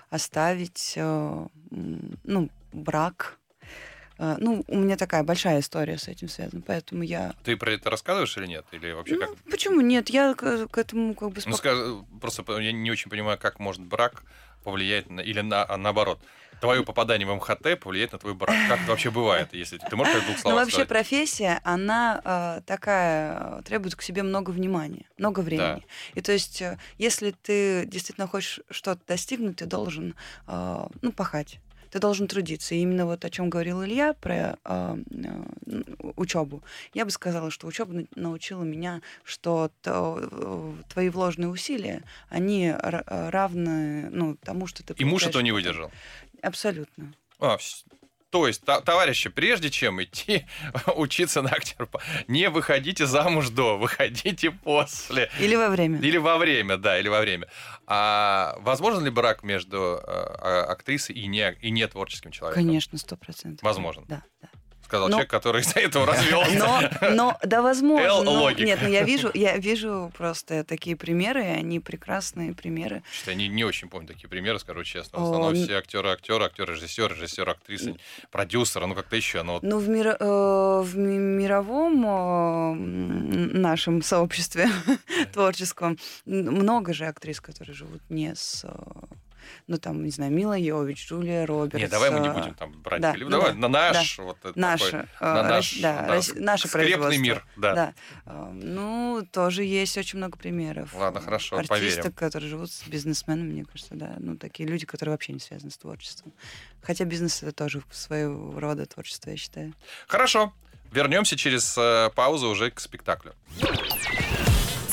[0.10, 3.38] оставить, э, ну, брак.
[4.20, 7.34] Э, Ну, у меня такая большая история с этим связана, поэтому я...
[7.44, 8.66] Ты про это рассказываешь или нет?
[8.72, 9.30] Или вообще как?
[9.30, 10.10] Ну, почему нет?
[10.10, 13.60] Я к, к этому как бы Ну, спок- скажи, просто я не очень понимаю, как
[13.60, 14.24] может брак
[14.64, 16.20] повлиять на, или на, а наоборот,
[16.60, 18.54] твое попадание в МХТ повлияет на твой брак.
[18.68, 20.90] Как это вообще бывает, если ты можешь в двух Ну, словах вообще сказать?
[20.90, 22.22] профессия, она
[22.58, 25.86] э, такая, э, требует к себе много внимания, много времени.
[26.16, 30.14] И то есть, э, если ты действительно хочешь что-то достигнуть, ты должен,
[30.48, 31.60] э, ну, пахать.
[31.92, 32.76] Ты должен трудиться.
[32.76, 35.84] И именно вот о чем говорил Илья про э, э,
[36.16, 36.64] учебу.
[36.94, 42.68] Я бы сказала, что учеба на- научила меня, что то, э, твои вложенные усилия, они
[42.68, 45.92] ра- равны ну, тому, что ты И муж этого не выдержал.
[46.42, 47.14] Абсолютно.
[47.40, 47.58] А,
[48.30, 50.46] то есть, товарищи, прежде чем идти
[50.96, 51.88] учиться на актера,
[52.28, 55.30] не выходите замуж до, выходите после.
[55.40, 56.00] Или во время.
[56.00, 57.48] Или во время, да, или во время.
[57.88, 62.64] А возможен ли брак между э, а- актрисой и не, и не творческим человеком?
[62.64, 63.64] Конечно, сто процентов.
[63.64, 64.06] Возможно.
[64.08, 64.50] Да, да.
[64.90, 66.58] Сказал Но- человек, который из-за этого развелся.
[67.02, 68.24] Но, но, да, возможно.
[68.24, 73.04] но- нет, ну я вижу, я вижу просто такие примеры, и они прекрасные примеры.
[73.14, 75.20] Что-то я не, не очень помню такие примеры, скажу честно.
[75.20, 77.98] В основном все актеры, актеры, актеры, режиссеры, режиссеры, актрисы,
[78.32, 79.44] продюсеры, ну как-то еще.
[79.44, 82.74] Но Ну, в, мир- э, в ми- мировом э,
[83.60, 84.70] нашем сообществе
[85.34, 88.66] творческом много же актрис, которые живут не с...
[89.68, 91.82] Ну, там, не знаю, Мила Йович, Джулия Робертс.
[91.82, 93.02] не, давай мы не будем там брать.
[93.02, 96.02] да, Или ну давай да, на наш вот это Наше, такой, э, на наш, да,
[96.08, 97.20] да, наше производство.
[97.22, 97.74] мир, да.
[97.76, 97.94] Да.
[98.26, 100.94] Э, Ну, тоже есть очень много примеров.
[100.96, 102.12] Ладно, хорошо, Артисток, поверим.
[102.14, 104.16] которые живут с бизнесменами, мне кажется, да.
[104.20, 106.34] Ну, такие люди, которые вообще не связаны с творчеством.
[106.82, 109.74] Хотя бизнес это тоже своего рода творчество, я считаю.
[110.08, 110.54] Хорошо.
[110.92, 113.34] Вернемся через э, паузу уже к спектаклю.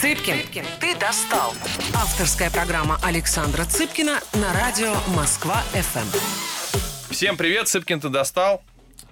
[0.01, 1.55] Цыпкин, ты достал.
[1.95, 7.11] Авторская программа Александра Цыпкина на радио Москва-ФМ.
[7.11, 8.63] Всем привет, Цыпкин ты достал.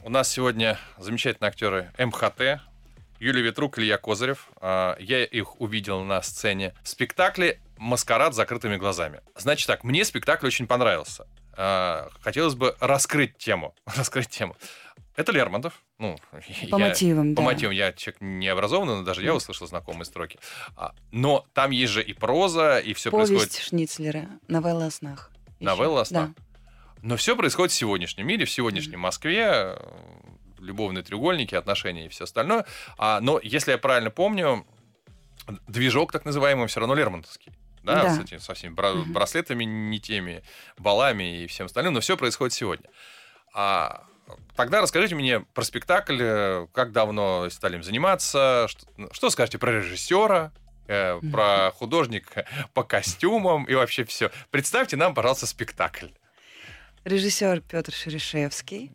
[0.02, 2.60] У нас сегодня замечательные актеры МХТ.
[3.18, 4.48] Юлия Ветрук, Илья Козырев.
[4.60, 9.20] А, Я их увидел на сцене в спектакле «Маскарад с закрытыми глазами».
[9.36, 11.26] Значит так, мне спектакль очень понравился.
[11.56, 13.74] А, Хотелось бы раскрыть тему.
[13.86, 14.54] Раскрыть тему.
[15.16, 15.80] Это Лермонтов.
[15.98, 16.16] Ну,
[16.70, 17.46] По я- мотивам, По да.
[17.46, 20.38] мотивам я человек не образованный, но даже я услышал знакомые строки.
[20.76, 25.30] А, Но там есть же и проза, и все Повесть происходит Шницлера, новелла о снах.
[25.60, 26.30] Новелла о снах.
[26.30, 26.42] Да.
[27.02, 29.76] Но все происходит в сегодняшнем мире, в сегодняшней Москве, э,
[30.58, 32.64] любовные треугольники, отношения и все остальное.
[32.98, 34.66] А, но если я правильно помню,
[35.68, 37.52] движок так называемый все равно Лермонтовский.
[37.82, 38.14] Да, Да.
[38.16, 39.12] С этими, со всеми бра- Мгм.
[39.12, 40.42] браслетами, не теми,
[40.78, 42.88] балами и всем остальным, но все происходит сегодня.
[43.52, 44.04] А
[44.56, 49.72] тогда расскажите мне про спектакль, э, как давно стали им заниматься, что, что скажете про
[49.72, 50.52] режиссера,
[50.86, 54.30] э, про художника по костюмам и вообще все.
[54.50, 56.08] Представьте нам, пожалуйста, спектакль.
[57.04, 58.92] Режиссер Петр Шерешевский.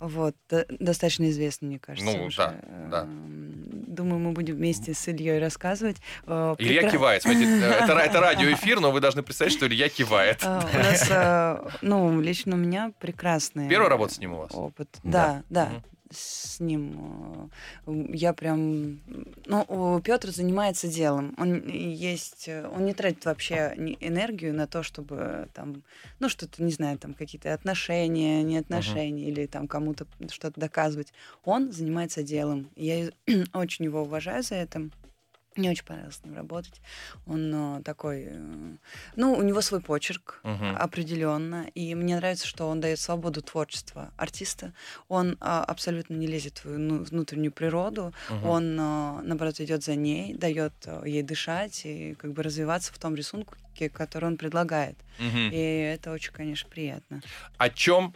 [0.00, 2.16] Вот, до- достаточно известный, мне кажется.
[2.16, 2.36] Ну, уже.
[2.38, 2.54] да,
[2.90, 3.02] да.
[3.02, 3.50] Эм,
[3.86, 5.96] Думаю, мы будем вместе с Ильей рассказывать.
[6.26, 7.22] Э, Илья прекра- кивает.
[7.22, 10.42] Смотрите, э, это, это радиоэфир, но вы должны представить, что Илья кивает.
[10.42, 10.46] У
[10.78, 14.54] нас, э, ну, лично у меня прекрасный Первая работа с ним у вас?
[14.54, 14.88] опыт.
[15.02, 15.42] Да.
[15.50, 15.82] Да, да.
[16.10, 17.50] С ним.
[17.86, 19.00] э, Я прям...
[19.46, 21.34] Ну, Петр занимается делом.
[21.38, 22.48] Он есть...
[22.48, 25.82] э, Он не тратит вообще энергию на то, чтобы там...
[26.18, 31.12] Ну, что-то, не знаю, там какие-то отношения, не отношения, или там кому-то что-то доказывать.
[31.44, 32.70] Он занимается делом.
[32.76, 33.10] Я
[33.52, 34.90] очень его уважаю за это.
[35.56, 36.80] Мне очень понравилось с ним работать.
[37.26, 38.28] Он э, такой...
[38.30, 38.76] э,
[39.16, 40.76] Ну, у него свой почерк Мгм.
[40.76, 41.66] определенно.
[41.74, 44.72] И мне нравится, что он дает свободу творчества артиста.
[45.08, 48.14] Он а, абсолютно не лезет в ну, внутреннюю природу.
[48.30, 48.46] Мгм.
[48.46, 50.72] Он, а, наоборот, идет за ней, дает
[51.04, 54.96] ей дышать и как бы развиваться в том рисунке, который он предлагает.
[55.18, 55.50] Мгм.
[55.52, 57.22] И это очень, конечно, приятно.
[57.58, 58.14] О чем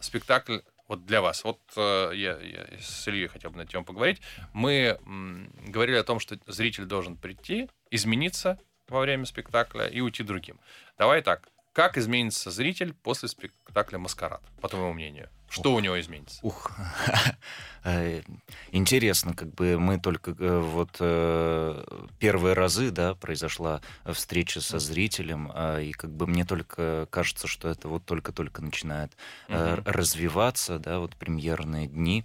[0.00, 1.44] спектакль вот для вас?
[1.44, 4.20] Вот э, я, я с Ильей хотел бы на тему поговорить.
[4.52, 10.22] Мы м, говорили о том, что зритель должен прийти, измениться во время спектакля и уйти
[10.22, 10.60] другим.
[10.98, 11.48] Давай так.
[11.72, 15.28] Как изменится зритель после спектакля «Маскарад», по твоему мнению?
[15.54, 16.38] Что у него изменится?
[16.42, 16.72] Ух,
[17.84, 18.22] Э,
[18.72, 21.84] интересно, как бы мы только э, вот э,
[22.18, 27.68] первые разы, да, произошла встреча со зрителем, а, и как бы мне только кажется, что
[27.68, 29.12] это вот только-только начинает
[29.48, 29.82] Мгм.
[29.84, 32.24] развиваться, да, вот премьерные дни.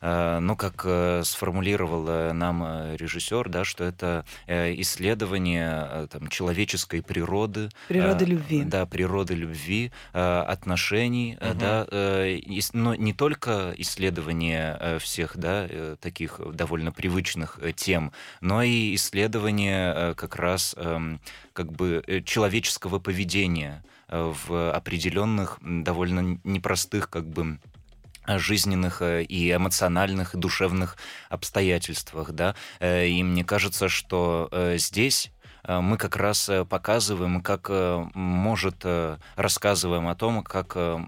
[0.00, 8.28] Но как э, сформулировал нам режиссер, да, что это исследование там, человеческой природы, Природа э,
[8.28, 8.62] любви.
[8.64, 11.58] Да, природы любви, отношений, Мгм.
[11.58, 11.86] да,
[12.72, 18.94] но не только исследование э, всех, да, э, таких довольно привычных э, тем, но и
[18.94, 21.20] исследование как раз эм,
[21.52, 27.58] как бы человеческого поведения в определенных довольно непростых как бы
[28.26, 30.96] жизненных и эмоциональных и душевных
[31.28, 35.30] обстоятельствах, да, и мне кажется, что здесь
[35.66, 40.98] мы как раз э, показываем, как э, может, э, рассказываем о том, как э,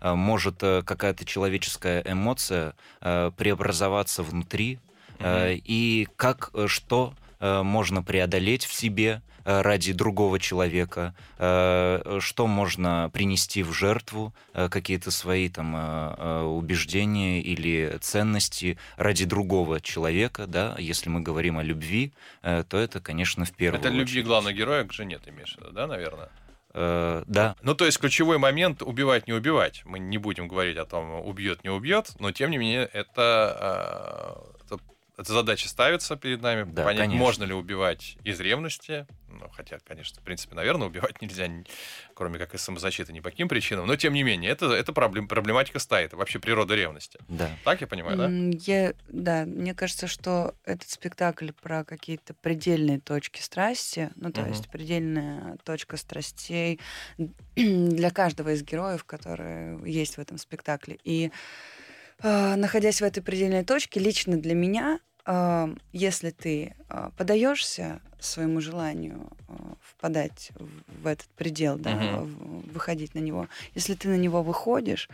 [0.00, 4.78] э, может э, какая-то человеческая эмоция э, преобразоваться внутри,
[5.18, 12.18] э, и как, э, что э, можно преодолеть в себе э, ради другого человека, э,
[12.20, 19.24] что можно принести в жертву, э, какие-то свои там э, э, убеждения или ценности ради
[19.24, 23.88] другого человека, да, если мы говорим о любви, э, то это, конечно, в первую Это
[23.90, 24.26] любви очередь.
[24.26, 26.28] главного героя к жене, ты имеешь в виду, да, наверное?
[26.76, 29.82] Э, да, Ну, то есть ключевой момент убивать, не убивать.
[29.84, 34.63] Мы не будем говорить о том, убьет, не убьет, но тем не менее это, э,
[34.63, 34.63] это,
[35.16, 36.64] эта задача ставится перед нами.
[36.70, 37.18] Да, понять, конечно.
[37.18, 39.06] можно ли убивать из ревности.
[39.28, 41.48] Ну, хотя, конечно, в принципе, наверное, убивать нельзя,
[42.14, 43.86] кроме как из самозащиты, ни по каким причинам.
[43.86, 46.12] Но тем не менее, это, это проблем, проблематика стоит.
[46.14, 47.18] Вообще природа ревности.
[47.28, 47.50] да.
[47.64, 48.30] Так я понимаю, да?
[48.72, 54.50] Я, да, мне кажется, что этот спектакль про какие-то предельные точки страсти, ну, то Мгм.
[54.50, 56.80] есть предельная точка страстей
[57.56, 60.98] для каждого из героев, которые есть в этом спектакле.
[61.04, 61.30] И
[62.22, 68.60] э, находясь в этой предельной точке, лично для меня, э, если ты э, подаешься своему
[68.60, 71.90] желанию э, впадать в, в этот предел, да,
[72.22, 75.08] в- выходить на него, если ты на него выходишь,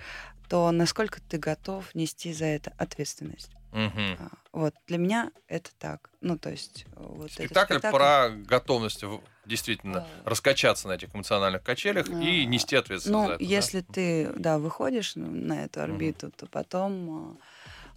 [0.48, 3.50] то насколько ты готов нести за это ответственность.
[3.72, 6.10] А, Вот, для меня это так.
[6.20, 6.86] Ну, то есть...
[6.96, 9.04] э, Вот этот Спектакль, про готовность
[9.46, 10.28] действительно А.
[10.28, 13.44] раскачаться на этих эмоциональных качелях и А, нести ответственность Ну, за это.
[13.44, 13.50] да?
[13.50, 17.38] если ты, да, выходишь на эту орбиту, то потом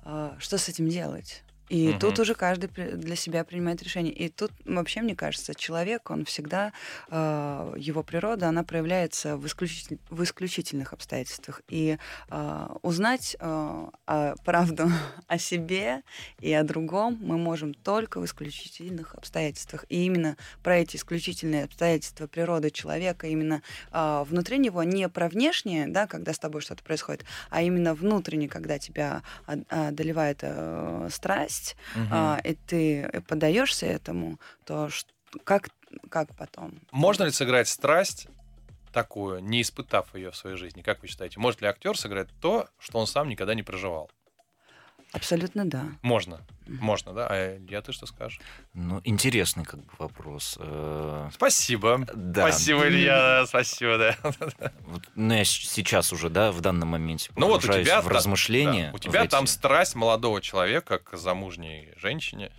[0.05, 1.43] а, а, что с этим делать?
[1.73, 1.99] И Мгм.
[1.99, 4.13] тут уже каждый для себя принимает решение.
[4.13, 6.71] И тут вообще, мне кажется, человек, он всегда,
[7.09, 11.61] э, его природа, она проявляется в, исключитель- в исключительных обстоятельствах.
[11.69, 11.97] И
[12.29, 13.45] э, узнать э,
[14.05, 14.87] о- правду
[15.27, 16.03] о себе
[16.39, 19.85] и о другом мы можем только в исключительных обстоятельствах.
[19.89, 25.87] И именно про эти исключительные обстоятельства природы человека, именно а, внутри него, не про внешнее,
[25.87, 31.62] да, когда с тобой что-то происходит, а именно внутренне, когда тебя од- одолевает э, страсть,
[31.95, 32.07] Мгм.
[32.11, 34.89] а, и ты поддаешься этому, то
[35.43, 35.69] как,
[36.09, 36.79] как потом?
[36.91, 38.27] Можно ли сыграть страсть
[38.91, 40.81] такую, не испытав ее в своей жизни?
[40.81, 41.39] Как вы считаете?
[41.39, 44.09] Может ли актер сыграть то, что он сам никогда не проживал?
[45.13, 45.85] Абсолютно да.
[46.01, 46.41] Можно.
[46.65, 47.27] Можно, да?
[47.29, 48.39] А я ты что скажешь?
[48.73, 50.57] Ну, интересный как бы вопрос.
[50.59, 52.05] Э, Спасибо.
[52.15, 52.49] Да.
[52.49, 53.45] Спасибо, Илья.
[53.45, 54.17] Спасибо, да.
[54.87, 58.87] Вот, ну, я сейчас уже, да, в данном моменте Ну вот у тебя в размышления.
[58.89, 59.31] Да, У тебя в эти.
[59.31, 62.51] там страсть молодого человека к замужней женщине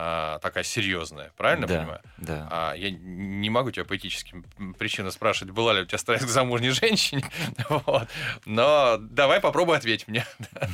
[0.00, 2.00] а, такая серьезная, правильно да, понимаю?
[2.18, 2.48] Да.
[2.50, 4.44] А я не могу тебя по этическим
[4.78, 7.24] причинам спрашивать, была ли у тебя страсть к замужней женщине.
[7.68, 8.08] Вот.
[8.46, 10.24] Но давай попробуй ответь мне.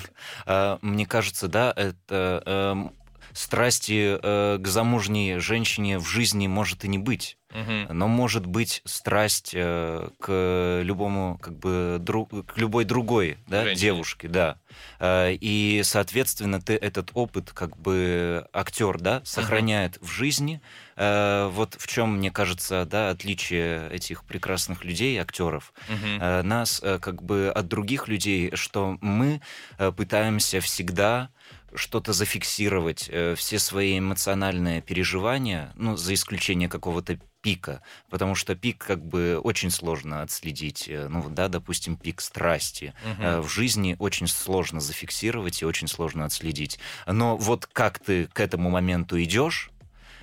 [0.47, 2.93] А, Мне кажется, да, это эм,
[3.35, 7.37] страсти э, к замужней женщине в жизни может и не быть.
[7.51, 7.87] Мгм.
[7.97, 13.81] Но может быть страсть э, к любому, как бы, дру- к любой другой да, Женщине.
[13.81, 14.57] девушке, да.
[14.99, 20.61] Э, И, соответственно, ты этот опыт, как бы, актер, да, сохраняет в жизни.
[20.97, 26.21] Э, Вот в чем, мне кажется, да, отличие этих прекрасных людей, актеров, Мгм.
[26.23, 29.41] э, нас э, как бы от других людей, что мы
[29.79, 31.29] э, пытаемся всегда
[31.75, 38.79] что-то зафиксировать, э, все свои эмоциональные переживания, ну, за исключением какого-то пика, потому что пик
[38.79, 42.95] как бы очень сложно отследить, э, ну, да, допустим, пик страсти.
[43.19, 46.79] Э, В жизни очень сложно зафиксировать и очень сложно отследить.
[47.07, 49.71] Но вот как ты к этому моменту идешь,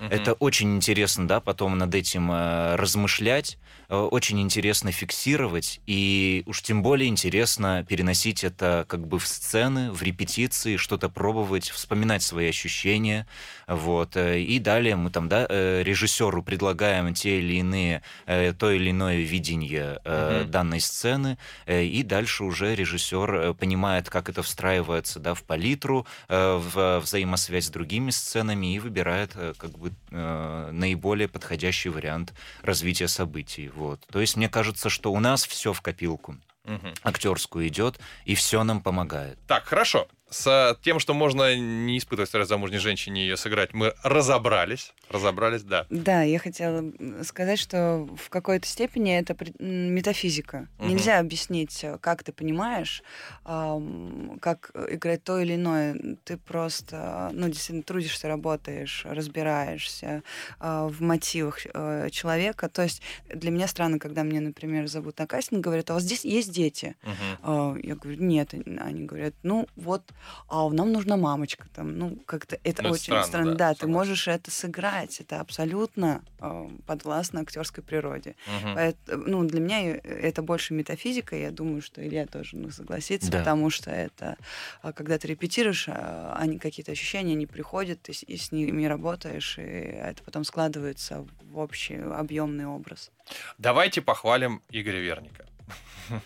[0.02, 0.10] Мгм.
[0.10, 6.62] это очень интересно, да, потом над этим э, размышлять, э, очень интересно фиксировать, и уж
[6.62, 12.48] тем более интересно переносить это как бы в сцены, в репетиции, что-то пробовать, вспоминать свои
[12.48, 13.26] ощущения,
[13.66, 14.16] вот.
[14.16, 18.90] э, И далее мы там, да, э, режиссеру предлагаем те или иные, э, то или
[18.90, 20.48] иное видение Мгм.
[20.48, 27.66] данной сцены, и дальше уже режиссер понимает, как это встраивается, да, в палитру, в взаимосвязь
[27.66, 33.68] с другими сценами и выбирает как бы э, наиболее подходящий вариант развития событий.
[33.68, 34.00] Вот.
[34.10, 36.94] То есть мне кажется, что у нас все в копилку Мгм.
[37.02, 39.38] актерскую идет, и все нам помогает.
[39.46, 40.06] Так, хорошо.
[40.32, 44.94] С тем, что можно не испытывать страсть замужней женщине и ее сыграть, мы разобрались.
[45.10, 45.86] Разобрались, да.
[45.90, 46.90] Да, я хотела
[47.22, 50.68] сказать, что в какой-то степени это метафизика.
[50.78, 50.88] Мгм.
[50.88, 53.02] Нельзя объяснить, как ты понимаешь,
[53.44, 56.16] как играть то или иное.
[56.24, 60.22] Ты просто, ну, действительно трудишься, работаешь, разбираешься
[60.58, 62.70] а, в мотивах э, человека.
[62.70, 66.04] То есть для меня странно, когда мне, например, зовут на кастинг, говорят, а у вас
[66.04, 66.96] здесь есть дети?
[67.42, 68.54] А, Я говорю, нет.
[68.54, 70.10] Они говорят, ну вот,
[70.48, 71.66] а нам нужна мамочка.
[71.74, 73.54] Там, ну, как-то это Ну, это очень странно, странно.
[73.54, 75.20] да, Да, ты можешь это сыграть.
[75.20, 78.34] Это абсолютно э, подвластно актерской природе.
[78.46, 78.74] Мгм.
[78.74, 81.36] Поэт- ну, для меня э, это больше метафизика.
[81.36, 83.38] Я думаю, что Илья тоже ну, согласится, Да.
[83.38, 84.36] потому что это,
[84.82, 89.58] а, когда ты репетируешь, а, они какие-то ощущения не приходят, ты и с ними работаешь,
[89.58, 93.10] и это потом складывается в общий объемный образ.
[93.58, 95.46] Давайте похвалим Игоря Верника.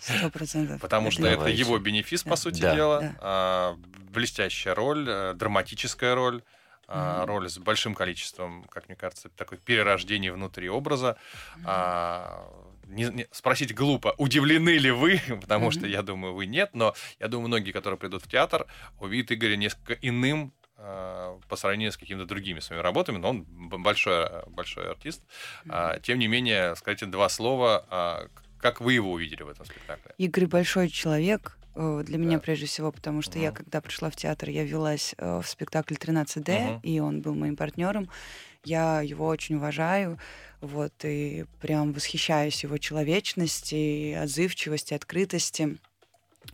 [0.01, 0.81] Сто процентов.
[0.81, 3.15] Потому что это его бенефис, по сути дела.
[3.21, 3.77] А,
[4.11, 6.43] блестящая роль, э, драматическая роль.
[6.89, 7.27] а.
[7.27, 11.17] Роль с большим количеством, как мне кажется, такое перерождение внутри образа.
[11.65, 12.49] А,
[12.87, 15.91] не- не- спросить глупо, удивлены ли вы, потому что Мгм.
[15.91, 18.67] я думаю, вы нет, но я думаю, многие, которые придут в театр,
[19.01, 23.45] увидят Игоря несколько иным а, по сравнению с какими-то другими своими работами, но он
[23.83, 25.23] большой, большой артист.
[25.69, 28.29] А, Тем не менее, скажите два слова, а,
[28.71, 30.13] как вы его увидели в этом спектакле?
[30.19, 32.43] Игорь большой человек э, для меня Да.
[32.43, 33.57] прежде всего, потому что я, Мгм.
[33.59, 36.81] когда пришла в театр, я велась э, в спектакль 13D, Мгм.
[36.83, 38.09] и он был моим партнером.
[38.65, 40.19] Я его очень уважаю,
[40.61, 45.79] вот, и прям восхищаюсь его человечности, отзывчивости, открытости.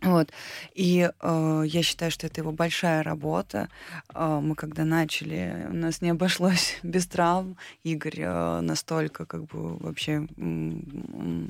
[0.01, 0.31] Вот.
[0.73, 3.69] И э, я считаю, что это его большая работа.
[4.13, 7.57] Э, мы когда начали, у нас не обошлось без травм.
[7.83, 10.27] Игорь э, настолько как бы вообще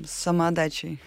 [0.05, 0.99] с самоотдачей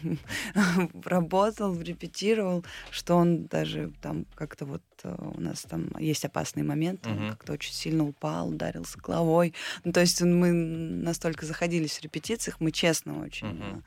[1.04, 7.10] работал, репетировал, что он даже там как-то вот э, у нас там есть опасные моменты,
[7.10, 7.30] он Мгм.
[7.30, 9.54] как-то очень сильно упал, ударился головой.
[9.84, 13.84] Ну, то есть мы настолько заходились в репетициях, мы честно очень Мгм.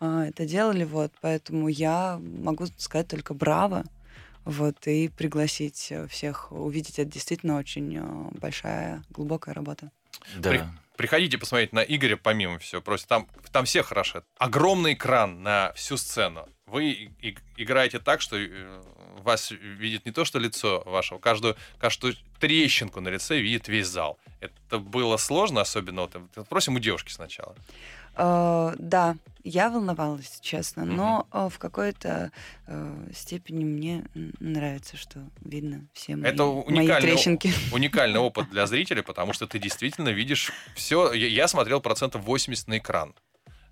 [0.00, 3.84] А, это делали, вот, поэтому я могу сказать только браво,
[4.44, 6.98] Вот, и пригласить э, всех увидеть.
[6.98, 9.90] Это действительно очень э, большая, глубокая работа.
[10.38, 10.50] Да.
[10.50, 10.64] При-
[10.96, 13.06] Приходите посмотреть на Игоря, помимо всего прочего.
[13.08, 14.22] Там, там все хороши.
[14.38, 16.48] Огромный экран на всю сцену.
[16.66, 18.82] Вы и- и- играете так, что э,
[19.22, 24.18] вас видит не то, что лицо вашего, каждую, каждую трещинку на лице видит весь зал.
[24.40, 27.54] Это было сложно, особенно вот, просим у девушки сначала.
[28.18, 32.32] Э, да, я волновалась, честно, но э, в какой-то
[32.66, 34.04] э, степени мне
[34.40, 37.52] нравится, что видно все мои, Это мои уникальный, трещинки.
[37.72, 41.12] уникальный опыт для зрителя, потому что ты действительно видишь все.
[41.12, 43.14] Я, я смотрел процентов 80 на экран.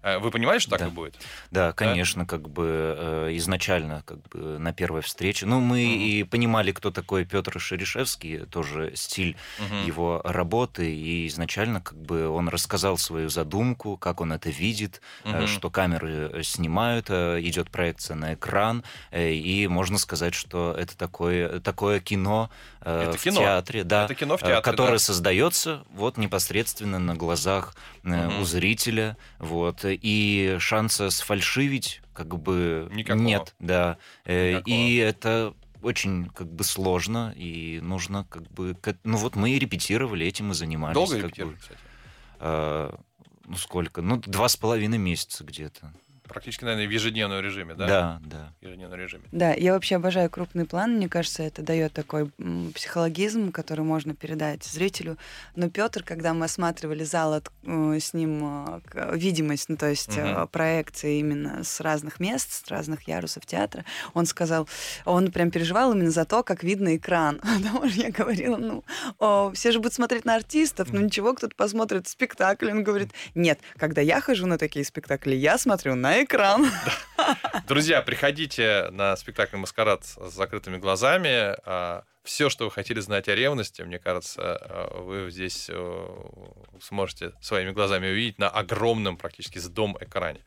[0.07, 0.87] Э, Вы понимаете, что так Да.
[0.87, 1.17] и будет?
[1.51, 5.47] Да, конечно, как бы э, изначально, как бы на первой встрече.
[5.47, 6.01] Ну, мы Мгм.
[6.01, 9.85] и понимали, кто такой Петр Шерешевский, тоже стиль Мгм.
[9.85, 15.49] его работы, и изначально как бы он рассказал свою задумку, как он это видит, Мгм.
[15.49, 21.99] что камеры э, снимают, идет проекция на экран, и можно сказать, что это такое, такое
[21.99, 22.49] кино,
[22.81, 23.41] Это в кино.
[23.41, 24.99] театре, да, Это кино в театре, которое да.
[24.99, 28.41] создается вот непосредственно на глазах Мгм.
[28.41, 33.23] у зрителя, вот, и шанса сфальшивить как бы Никакого.
[33.25, 34.75] нет, да, Э, Никакого.
[34.75, 40.27] и это очень как бы сложно и нужно как бы ну вот мы и репетировали
[40.27, 41.27] этим и занимались Долго как бы.
[41.29, 41.81] репетировали, кстати?
[42.41, 42.91] Э,
[43.47, 45.93] ну сколько ну два с половиной месяца где-то
[46.29, 47.87] Практически, наверное, в ежедневном режиме, да?
[47.87, 49.25] да да В ежедневном режиме.
[49.33, 50.97] Да, я вообще обожаю крупный план.
[50.97, 52.31] Мне кажется, это дает такой
[52.75, 55.17] психологизм, который можно передать зрителю.
[55.55, 60.17] Но Петр, когда мы осматривали зал, от- э, с ним э, видимость, ну то есть
[60.17, 60.49] Мгм.
[60.49, 64.69] проекции именно с разных мест, с разных ярусов театра, он сказал,
[65.05, 67.41] он прям переживал именно за то, как видно экран.
[67.43, 68.85] Потому что я говорила, ну,
[69.19, 72.71] о, все же будут смотреть на артистов, ну ничего, кто-то посмотрит спектакль.
[72.71, 76.71] Он говорит, нет, когда я хожу на такие спектакли, я смотрю на экран.
[77.67, 81.57] Друзья, приходите на спектакль «Маскарад» с закрытыми глазами.
[82.27, 86.07] Все, что вы хотели знать о ревности, мне кажется, а, вы здесь э,
[86.83, 90.41] сможете своими глазами увидеть на огромном, практически с дом экране.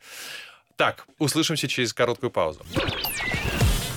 [0.75, 2.65] Так, услышимся через короткую паузу.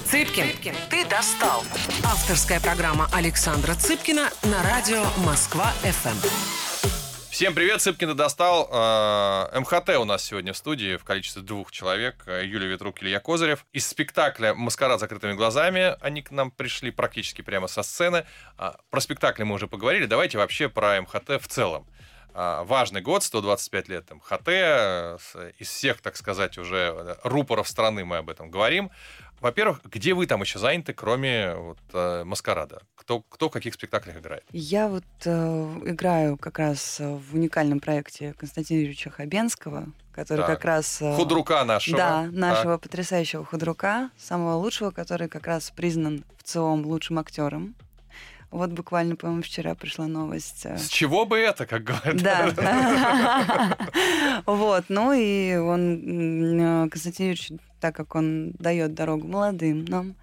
[0.07, 1.65] Цыпкин, ты достал.
[2.05, 6.72] Авторская программа Александра Цыпкина на радио Москва-ФМ.
[7.33, 8.69] Всем привет, Цыпкин достал.
[8.71, 12.17] Э, МХТ у нас сегодня в студии в количестве двух человек.
[12.27, 13.65] Э, Юлия Ветрук, Илья Козырев.
[13.73, 18.27] Из спектакля «Маскарад закрытыми глазами» они к нам пришли практически прямо со сцены.
[18.59, 20.05] А, Про спектакли мы уже поговорили.
[20.05, 21.87] Давайте вообще про МХТ в целом.
[22.35, 24.49] А, Важный год, 125 лет МХТ.
[24.49, 25.17] э,
[25.59, 28.91] Из всех, так сказать, уже рупоров страны мы об этом говорим.
[29.43, 32.83] Во-первых, где вы там еще заняты, кроме вот, э, «Маскарада»?
[32.95, 34.45] Кто, кто в каких спектаклях играет?
[34.53, 40.47] Я вот э, играю как раз в уникальном проекте Константина Юрьевича Хабенского, который Так.
[40.47, 41.03] как раз...
[41.03, 41.97] э, Худрука нашего.
[41.99, 42.33] Да, Так.
[42.33, 47.75] нашего потрясающего худрука, самого лучшего, который как раз признан в ЦИОМ лучшим актером.
[48.53, 50.67] Вот буквально, по-моему, вчера пришла новость.
[50.67, 52.17] э, С чего бы это, как говорят?
[52.23, 53.77] Да.
[54.47, 60.15] Вот, ну и он, э, Константин Юрьевич, так как он дает дорогу молодым нам,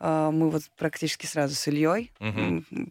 [0.00, 2.12] э, мы вот практически сразу с Ильей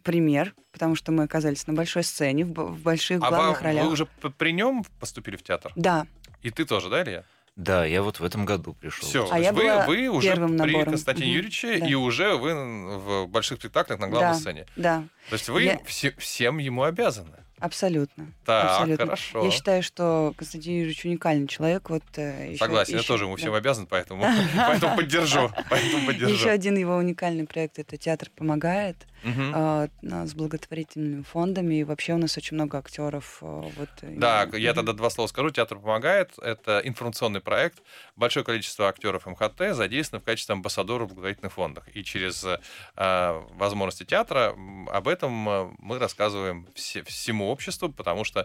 [0.02, 3.84] пример, потому что мы оказались на большой сцене, в, больших А главных вам- ролях.
[3.86, 4.06] вы уже
[4.38, 5.72] при нем поступили в театр?
[5.76, 6.06] Да,
[6.42, 7.24] И ты тоже, да, Илья?
[7.62, 9.28] Да я вот в этом году пришел Все.
[9.30, 10.90] А я вы, была вы уже первым при набором.
[10.92, 11.36] Константине Мгм.
[11.36, 11.86] Юрьевиче, Да.
[11.88, 14.34] и уже вы в больших спектаклях на главной Да.
[14.38, 14.66] сцене.
[14.76, 17.36] да, То есть вы Я- все- всем ему обязаны.
[17.58, 18.26] абсолютно.
[18.46, 19.04] Так, абсолютно.
[19.06, 19.44] хорошо.
[19.44, 21.90] Я считаю, что Константин Юрьевич уникальный человек.
[21.90, 23.40] Вот, э, ещё- Согласен, я ещё- тоже ему да.
[23.42, 24.22] всем обязан, поэтому,
[24.56, 25.50] поэтому поддержу.
[25.68, 26.34] Поэтому поддержу.
[26.34, 31.76] Еще один его уникальный проект это Театр помогает На- с благотворительными фондами.
[31.76, 33.38] И вообще у нас очень много актеров.
[33.42, 34.56] а, Вот, Да, именно.
[34.56, 35.50] я тогда два слова скажу.
[35.50, 36.32] Театр помогает.
[36.38, 37.82] Это информационный проект.
[38.16, 41.84] Большое количество актеров МХТ задействовано в качестве амбассадоров в благотворительных фондах.
[41.94, 44.54] И через э, возможности театра
[44.88, 48.44] об этом э, мы рассказываем все- всему обществу, потому что э,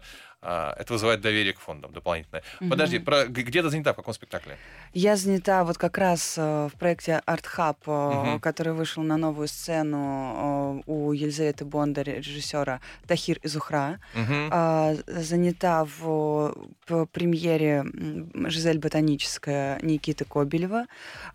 [0.77, 2.43] это вызывает доверие к фондам дополнительное.
[2.59, 2.69] Мгм.
[2.69, 4.57] Подожди, про, где ты занята, в каком спектакле?
[4.93, 8.39] Я занята вот как раз э, в проекте Art Hub, Мгм.
[8.39, 13.99] который вышел на новую сцену э, у Елизаветы Бондарь, режиссера Тахир Изухра.
[14.51, 16.55] А, занята в
[17.11, 17.83] премьере
[18.49, 20.85] «Жизель ботаническая» Никиты Кобелева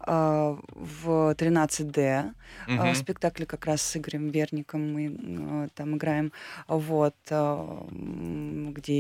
[0.01, 1.99] а, в 13D.
[2.09, 2.33] а,
[2.67, 2.93] Мгм.
[2.93, 6.33] В спектакле как раз с Игорем Верником мы там играем.
[6.69, 7.15] Вот.
[7.31, 7.87] а,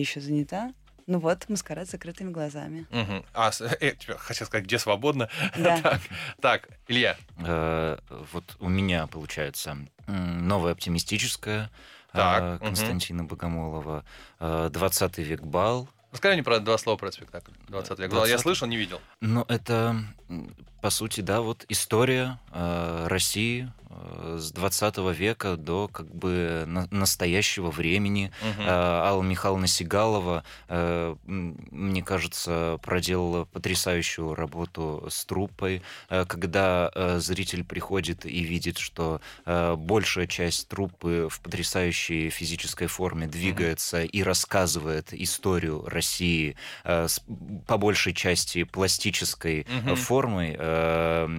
[0.00, 0.72] еще занята?
[1.06, 2.86] Ну вот, маскарад с закрытыми глазами.
[2.90, 3.24] Мгм.
[3.34, 5.28] А, э, хотел сказать, где свободно.
[5.56, 5.80] Да.
[5.82, 6.00] так,
[6.40, 7.16] так, Илья.
[7.38, 7.98] Э,
[8.32, 9.76] вот у меня получается
[10.06, 11.70] новая оптимистическая
[12.12, 12.66] Так, э, мгм.
[12.66, 14.04] Константина Богомолова,
[14.38, 15.88] э, 20 век бал.
[16.12, 17.52] Расскажи мне про два слова про спектакль.
[17.68, 18.12] 20 век.
[18.12, 18.40] Я 20.
[18.40, 19.00] слышал, не видел.
[19.20, 19.96] Но это
[20.28, 26.64] м, по сути, да, вот история э, России э, с 20 века до как бы
[26.66, 28.32] на, настоящего времени.
[28.42, 28.62] Мгм.
[28.66, 35.82] Э, Алла Михайловна Сигалова, э, мне кажется, проделала потрясающую работу с труппой.
[36.08, 42.86] Э, Когда э, зритель приходит и видит, что э, большая часть труппы в потрясающей физической
[42.86, 47.20] форме двигается и рассказывает историю России э, с-
[47.66, 49.96] по большей части пластической Мгм.
[49.96, 50.69] формой, э,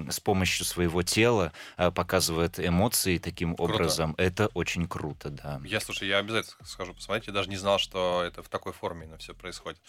[0.10, 3.74] с помощью своего тела э, показывает эмоции таким Круто.
[3.74, 4.16] образом.
[4.18, 5.62] Это очень круто, да.
[5.64, 7.28] Я, слушай, я обязательно схожу посмотреть.
[7.28, 9.80] Я даже не знал, что это в такой форме именно все происходит.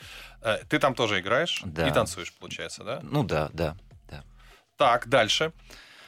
[0.41, 1.89] Э, Ты там тоже играешь Да.
[1.89, 3.01] и танцуешь, получается, да?
[3.03, 3.77] Ну да, да,
[4.09, 4.23] да.
[4.77, 5.53] Так, дальше.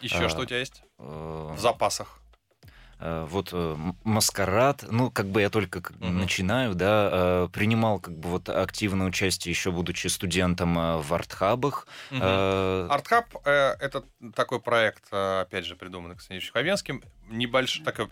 [0.00, 2.20] Еще А, что у тебя есть Э, в запасах?
[3.04, 6.18] Э, Вот э, маскарад, ну, как бы я только Мгм.
[6.18, 11.86] начинаю, да, э, принимал как бы вот активное участие еще будучи студентом в артхабах.
[12.10, 17.02] Э, Артхаб это такой проект, опять же, придуманный Константином Хабенским.
[17.28, 18.08] Небольшой, такой,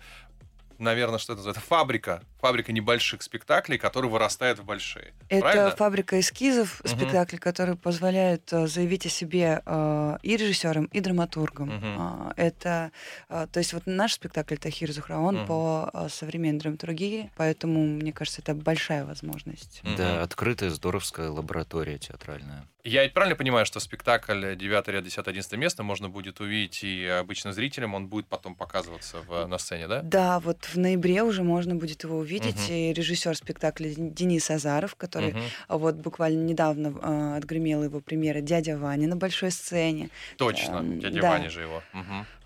[0.78, 1.62] наверное, что это называется?
[1.68, 2.22] Фабрика.
[2.42, 5.14] Фабрика небольших спектаклей, которые вырастают в большие.
[5.28, 5.70] Это Правильно?
[5.76, 6.96] фабрика эскизов, Мгм.
[6.96, 11.70] спектакль, который позволяет э, заявить о себе э, и режиссерам, и драматургам.
[11.96, 12.90] А, Это,
[13.28, 15.46] э, то есть вот наш спектакль Тахир Зухра, он Мгм.
[15.46, 19.80] по э, современной драматургии, поэтому, мне кажется, это большая возможность.
[19.84, 19.94] Мгм.
[19.94, 22.66] Да, открытая здоровская лаборатория театральная.
[22.82, 27.06] Я ведь правильно понимаю, что спектакль 9 ряд, 10 11 место можно будет увидеть и
[27.06, 30.00] обычным зрителям, он будет потом показываться в, на сцене, да?
[30.02, 32.31] Да, вот в ноябре уже можно будет его увидеть.
[32.40, 32.72] Мгм.
[32.74, 35.34] И режиссер спектакля Денис Азаров, который
[35.68, 40.10] а, вот буквально недавно э, отгремела его премьера «Дядя Ваня» на большой сцене.
[40.36, 41.30] Точно, Эм, дядя да.
[41.30, 41.82] Ваня же его.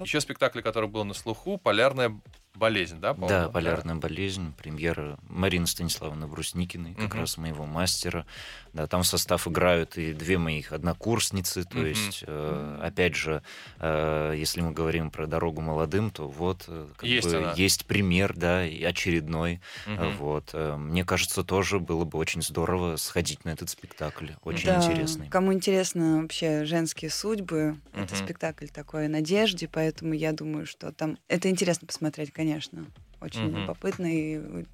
[0.01, 2.19] Еще спектакль, который был на слуху, «Полярная
[2.57, 3.15] болезнь», да?
[3.15, 3.29] по-моему?
[3.29, 7.19] Да, полярная болезнь, премьера Марины Станиславовны Брусникиной, как Мгм.
[7.21, 8.27] раз моего мастера.
[8.73, 11.87] Да, там в состав играют и две моих однокурсницы, то Мгм.
[11.89, 13.43] есть, э, опять же,
[13.79, 17.53] э, если мы говорим про дорогу молодым, то вот э, как Есть бы она.
[17.55, 19.61] есть пример, да, и очередной.
[19.87, 24.69] Э, Вот, э, мне кажется, тоже было бы очень здорово сходить на этот спектакль, очень
[24.69, 25.29] Да, интересный.
[25.29, 28.17] Кому интересно вообще женские судьбы, это Мгм.
[28.17, 32.46] спектакль такой о надежде, поэтому я думаю, что там это интересно посмотреть, конечно.
[33.21, 33.61] Очень Мгм.
[33.63, 34.67] любопытный,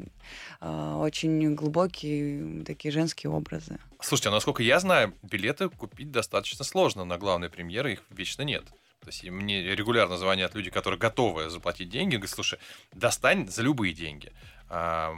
[0.61, 3.79] э, очень глубокие такие женские образы.
[4.01, 8.65] Слушайте, а насколько я знаю, билеты купить достаточно сложно на главные премьеры, их вечно нет.
[9.03, 12.59] То есть мне регулярно звонят люди, которые готовы заплатить деньги, говорят, слушай,
[12.93, 14.33] достань за любые деньги.
[14.69, 15.13] А,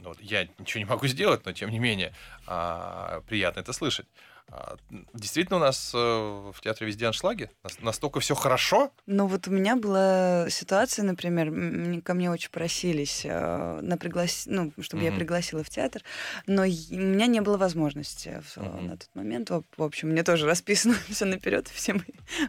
[0.00, 2.12] вот я ничего не могу сделать, но тем не менее
[2.46, 4.06] а, приятно это слышать.
[4.50, 4.76] А,
[5.12, 7.50] действительно, у нас э, в театре везде аншлаги?
[7.62, 8.90] Нас- Настолько все хорошо?
[9.06, 14.44] Ну вот у меня была ситуация, например, ко мне очень просились, э, на приглас...
[14.46, 15.18] ну, чтобы я Мгм.
[15.18, 16.02] пригласила в театр,
[16.46, 18.86] но у меня не было возможности Мгм.
[18.86, 19.50] на тот момент.
[19.50, 22.02] В общем, мне тоже расписано все наперед, все мои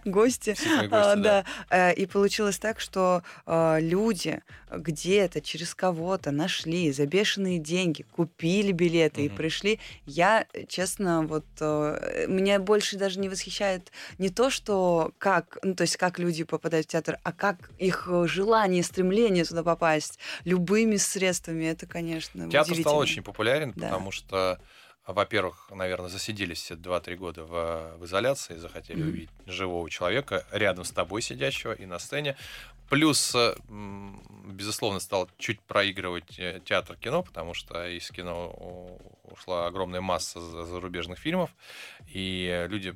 [0.06, 0.54] гости.
[0.54, 1.45] Все твои А, гости, да.
[1.70, 1.89] да.
[1.89, 4.41] Э, И получилось так, что люди
[4.72, 9.38] где-то через кого-то нашли за бешеные деньги, купили билеты и Мгм.
[9.38, 9.80] пришли.
[10.05, 15.76] Я, э, честно, вот э, меня больше даже не восхищает не то, что как, ну,
[15.76, 20.20] то есть как люди попадают в театр, а как их э, желание, стремление туда попасть
[20.45, 21.65] любыми средствами.
[21.65, 23.88] Это, конечно, Театр стал очень популярен, Да.
[23.88, 24.59] потому что,
[25.05, 29.09] во-первых, наверное, засиделись все 2-3 года в, в изоляции, захотели Мгм.
[29.09, 32.36] увидеть живого человека рядом с тобой сидящего и на сцене.
[32.90, 33.56] Плюс, э,
[34.46, 40.66] безусловно, стал чуть проигрывать э, театр кино, потому что из кино ушла огромная масса за-
[40.66, 41.52] зарубежных фильмов,
[42.12, 42.96] и люди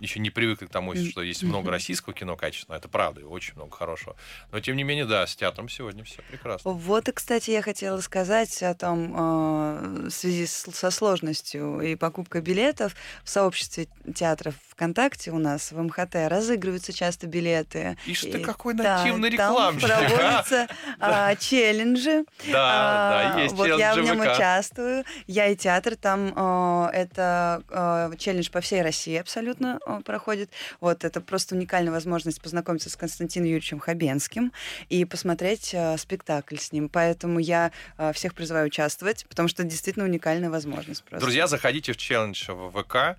[0.00, 3.54] еще не привыкли к тому, что есть много российского кино качественного, это правда, и очень
[3.54, 4.16] много хорошего.
[4.52, 6.72] Но, тем не менее, да, с театром сегодня все прекрасно.
[6.72, 12.40] Вот и, кстати, я хотела сказать о том, э, в связи со сложностью и покупкой
[12.40, 17.98] билетов в сообществе театров ВКонтакте у нас в МХТ разыгрываются часто билеты.
[18.06, 19.90] И ты, какой да, нативный там рекламщик.
[19.90, 19.98] а!
[19.98, 20.68] проводятся
[20.98, 22.24] а, челленджи.
[22.50, 24.32] Да, А, да, есть Вот я в нем ВК.
[24.32, 25.04] участвую.
[25.26, 25.96] Я и театр.
[25.96, 30.50] Там а, это а, челлендж по всей России абсолютно а, проходит.
[30.80, 34.50] Вот это просто уникальная возможность познакомиться с Константином Юрьевичем Хабенским
[34.88, 36.88] и посмотреть а, спектакль с ним.
[36.88, 41.04] Поэтому я а, всех призываю участвовать, потому что это действительно уникальная возможность.
[41.04, 41.22] Просто.
[41.22, 43.18] Друзья, заходите в челлендж в ВК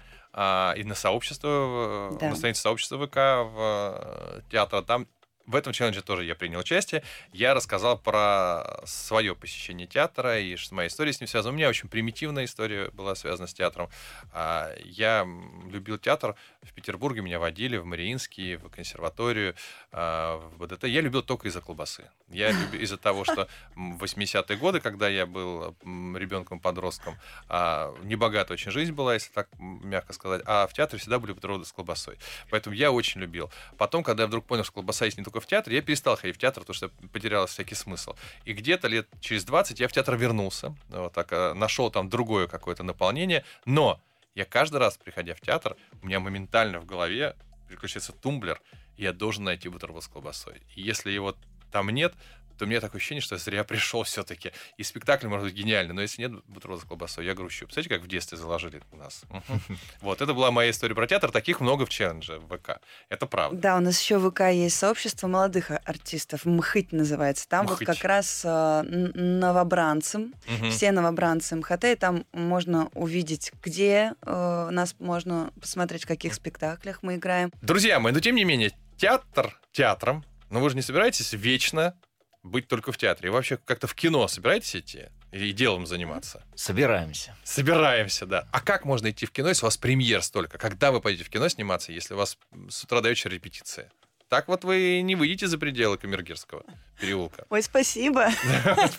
[0.77, 2.29] и на сообщество, э, Да.
[2.29, 4.81] на странице сообщества ВК в э, театра.
[4.81, 5.07] Там
[5.45, 7.03] в этом челлендже тоже я принял участие.
[7.33, 11.53] Я рассказал про свое посещение театра и что моя история с ним связана.
[11.53, 13.89] У меня очень примитивная история была связана с театром.
[14.33, 15.27] А, я
[15.69, 16.35] любил театр.
[16.61, 19.55] В Петербурге меня водили в Мариинский, в консерваторию,
[19.91, 20.85] а, в БДТ.
[20.85, 22.09] Я любил только из-за колбасы.
[22.29, 27.17] Я любил из-за того, что в 80-е годы, когда я был ребенком-подростком,
[27.49, 31.65] а, небогатая очень жизнь была, если так мягко сказать, а в театре всегда были бутерброды
[31.65, 32.17] с колбасой.
[32.49, 33.51] Поэтому я очень любил.
[33.77, 36.35] Потом, когда я вдруг понял, что колбаса есть не только в театре, я перестал ходить
[36.35, 38.15] в театр, потому что потерял всякий смысл.
[38.45, 42.47] И где-то лет через 20 я в театр вернулся, вот так, э, нашел там другое
[42.47, 44.01] какое-то наполнение, но
[44.35, 47.35] я каждый раз, приходя в театр, у меня моментально в голове
[47.67, 48.61] переключается тумблер,
[48.97, 50.61] я должен найти бутерброд с колбасой.
[50.75, 51.35] И если его
[51.71, 52.13] там нет,
[52.61, 54.51] то у меня такое ощущение, что я зря пришел все-таки.
[54.77, 57.65] И спектакль может быть гениальный, но если нет бутерброда с колбасой, я грущу.
[57.65, 59.23] Представляете, как в детстве заложили у нас?
[60.01, 61.31] Вот, это была моя история про театр.
[61.31, 62.79] Таких много в челлендже в ВК.
[63.09, 63.57] Это правда.
[63.57, 66.45] Да, у нас еще в ВК есть сообщество молодых артистов.
[66.45, 67.49] МХИТ называется.
[67.49, 70.35] Там вот как раз э, новобранцам,
[70.69, 77.01] все новобранцы МХТ, и там можно увидеть, где э, нас можно посмотреть, в каких спектаклях
[77.01, 77.51] мы играем.
[77.63, 81.95] Друзья мои, но тем не менее, театр театром, но вы же не собираетесь вечно
[82.43, 83.29] быть только в театре?
[83.29, 85.05] И вообще как-то в кино собираетесь идти?
[85.31, 86.43] И делом заниматься?
[86.55, 87.35] Собираемся.
[87.43, 88.47] Собираемся, да.
[88.51, 90.57] А как можно идти в кино, если у вас премьер столько?
[90.57, 92.37] Когда вы пойдете в кино сниматься, если у вас
[92.69, 93.91] с утра дают репетиция?
[94.31, 96.63] Так вот вы не выйдете за пределы Камергерского
[97.01, 97.45] переулка.
[97.49, 98.29] Ой, спасибо.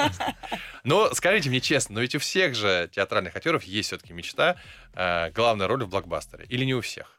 [0.84, 4.56] Но скажите мне честно, но ведь у всех же театральных актеров есть все-таки мечта
[4.92, 6.44] э, главная роль в блокбастере.
[6.50, 7.18] Или не у всех?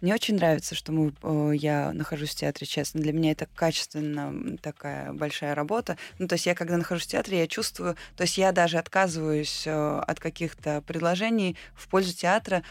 [0.00, 3.00] Мне очень нравится, что мы, я нахожусь в театре, честно.
[3.00, 5.96] Для меня это качественно такая большая работа.
[6.18, 7.96] Ну, то есть я, когда нахожусь в театре, я чувствую...
[8.16, 12.62] То есть я даже отказываюсь э, от каких-то предложений в пользу театра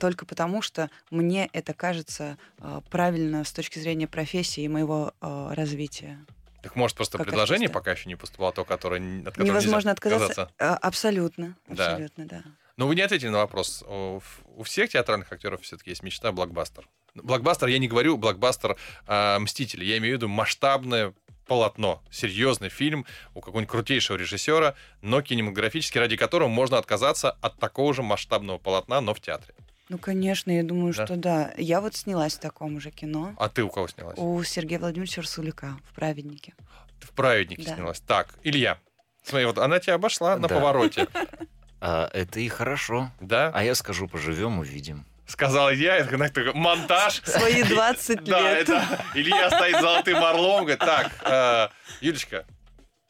[0.00, 5.52] только потому, что мне это кажется э, правильно с точки зрения профессии и моего э,
[5.52, 6.18] развития.
[6.62, 7.78] Так может просто как предложение артиста.
[7.78, 10.42] пока еще не поступало, то, которое, от которого Невозможно отказаться.
[10.42, 10.76] отказаться?
[10.78, 12.42] Абсолютно, абсолютно, да.
[12.44, 12.50] да.
[12.76, 13.82] Но вы не ответили на вопрос.
[13.86, 16.88] У всех театральных актеров все-таки есть мечта блокбастер.
[17.14, 21.14] Блокбастер, я не говорю блокбастер а, Мстители, я имею в виду масштабное
[21.46, 27.94] полотно, серьезный фильм у какого-нибудь крутейшего режиссера, но кинематографический, ради которого можно отказаться от такого
[27.94, 29.54] же масштабного полотна, но в театре.
[29.88, 31.06] Ну, конечно, я думаю, да?
[31.06, 31.54] что да.
[31.56, 33.34] Я вот снялась в таком же кино.
[33.38, 34.18] А ты у кого снялась?
[34.18, 36.54] У Сергея Владимировича Урсулика в «Праведнике».
[37.00, 37.74] Ты в «Праведнике» да.
[37.76, 38.00] снялась.
[38.00, 38.78] Так, Илья,
[39.22, 41.06] смотри, вот она тебя обошла на повороте.
[41.80, 43.10] А, это и хорошо.
[43.20, 43.50] Да?
[43.54, 45.04] А я скажу, поживем, увидим.
[45.26, 47.20] Сказал я, это такой монтаж.
[47.24, 48.24] Свои 20 лет.
[48.24, 51.68] Да, это Илья стоит золотым орлом, говорит, так, э,
[52.00, 52.46] Юлечка,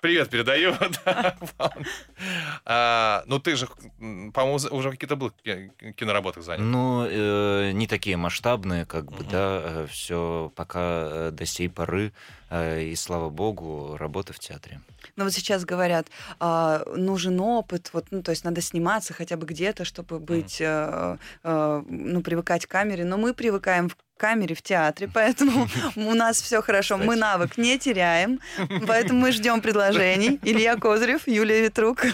[0.01, 0.75] привет передаю.
[2.65, 6.61] а, ну, ты же, по-моему, уже какие-то был киноработах занят.
[6.61, 12.13] Ну, э, не такие масштабные, как бы, да, э, все пока до сей поры,
[12.51, 14.81] и слава богу, работа в театре.
[15.17, 16.09] Но вот сейчас говорят,
[16.41, 21.17] э, нужен опыт, вот, ну, то есть надо сниматься хотя бы где-то, чтобы быть, э,
[21.43, 23.05] э, ну, привыкать к камере.
[23.05, 26.97] Но мы привыкаем в камере в театре, поэтому у нас все хорошо.
[26.97, 28.41] Мы навык не теряем,
[28.87, 30.41] поэтому мы ждем предложений.
[30.43, 32.05] Илья Козырев, Юлия Ветрук.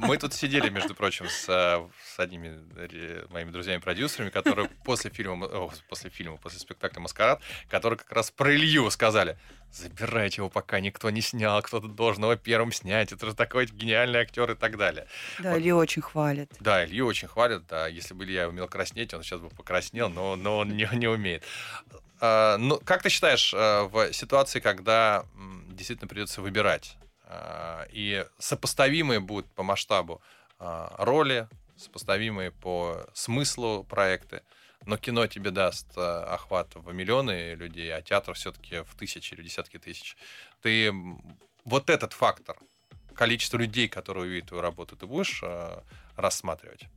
[0.00, 5.46] Мы тут сидели, между прочим, с, э, с одними э, моими друзьями-продюсерами, которые после фильма,
[5.46, 9.38] о, после фильма, после спектакля «Маскарад», которые как раз про Илью сказали,
[9.72, 14.20] забирайте его, пока никто не снял, кто-то должен его первым снять, это же такой гениальный
[14.20, 15.06] актер и так далее.
[15.38, 15.58] Да, вот.
[15.58, 16.50] Илью очень хвалят.
[16.60, 20.36] Да, Илью очень хвалят, да, если бы Илья умел краснеть, он сейчас бы покраснел, но,
[20.36, 21.44] но он не, не умеет.
[22.20, 25.24] А, ну, как ты считаешь, а, в ситуации, когда
[25.68, 30.20] действительно придется выбирать, а, и сопоставимые будут по масштабу
[30.58, 34.42] роли, сопоставимые по смыслу проекты,
[34.86, 39.42] но кино тебе даст э, охват в миллионы людей, а театр все-таки в тысячи или
[39.42, 40.16] десятки тысяч.
[40.62, 40.92] Ты
[41.64, 42.56] вот этот фактор,
[43.14, 45.80] количество людей, которые увидят твою работу, ты будешь э,
[46.16, 46.88] рассматривать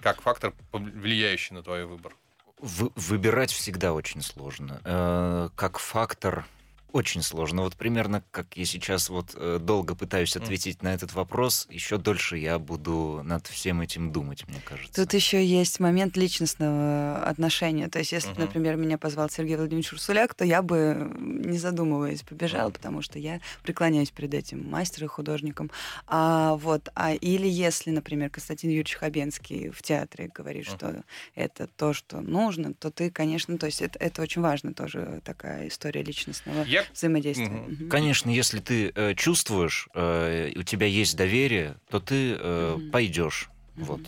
[0.00, 2.14] как фактор, влияющий на твой выбор?
[2.58, 4.80] Вы, выбирать всегда очень сложно.
[4.84, 6.46] Э, как фактор
[6.92, 7.62] очень сложно.
[7.62, 10.84] Вот примерно как я сейчас вот э, долго пытаюсь ответить mm.
[10.84, 15.02] на этот вопрос, еще дольше я буду над всем этим думать, мне кажется.
[15.04, 17.88] Тут еще есть момент личностного отношения.
[17.88, 18.40] То есть, если, uh-huh.
[18.40, 22.74] например, меня позвал Сергей Владимирович Урсуляк, то я бы, не задумываясь, побежала, uh-huh.
[22.74, 25.70] потому что я преклоняюсь перед этим мастером, художником.
[26.06, 30.76] А, вот, а, или если, например, Константин Юрьевич Хабенский в театре говорит, uh-huh.
[30.76, 31.02] что
[31.34, 35.68] это то, что нужно, то ты, конечно, то есть это, это очень важно тоже такая
[35.68, 36.64] история личностного.
[36.64, 37.46] Я взаимодействия.
[37.46, 37.88] Угу.
[37.88, 42.90] Конечно, если ты э, чувствуешь, э, у тебя есть доверие, то ты э, угу.
[42.90, 43.50] пойдешь.
[43.76, 43.84] Угу.
[43.84, 44.00] Вот.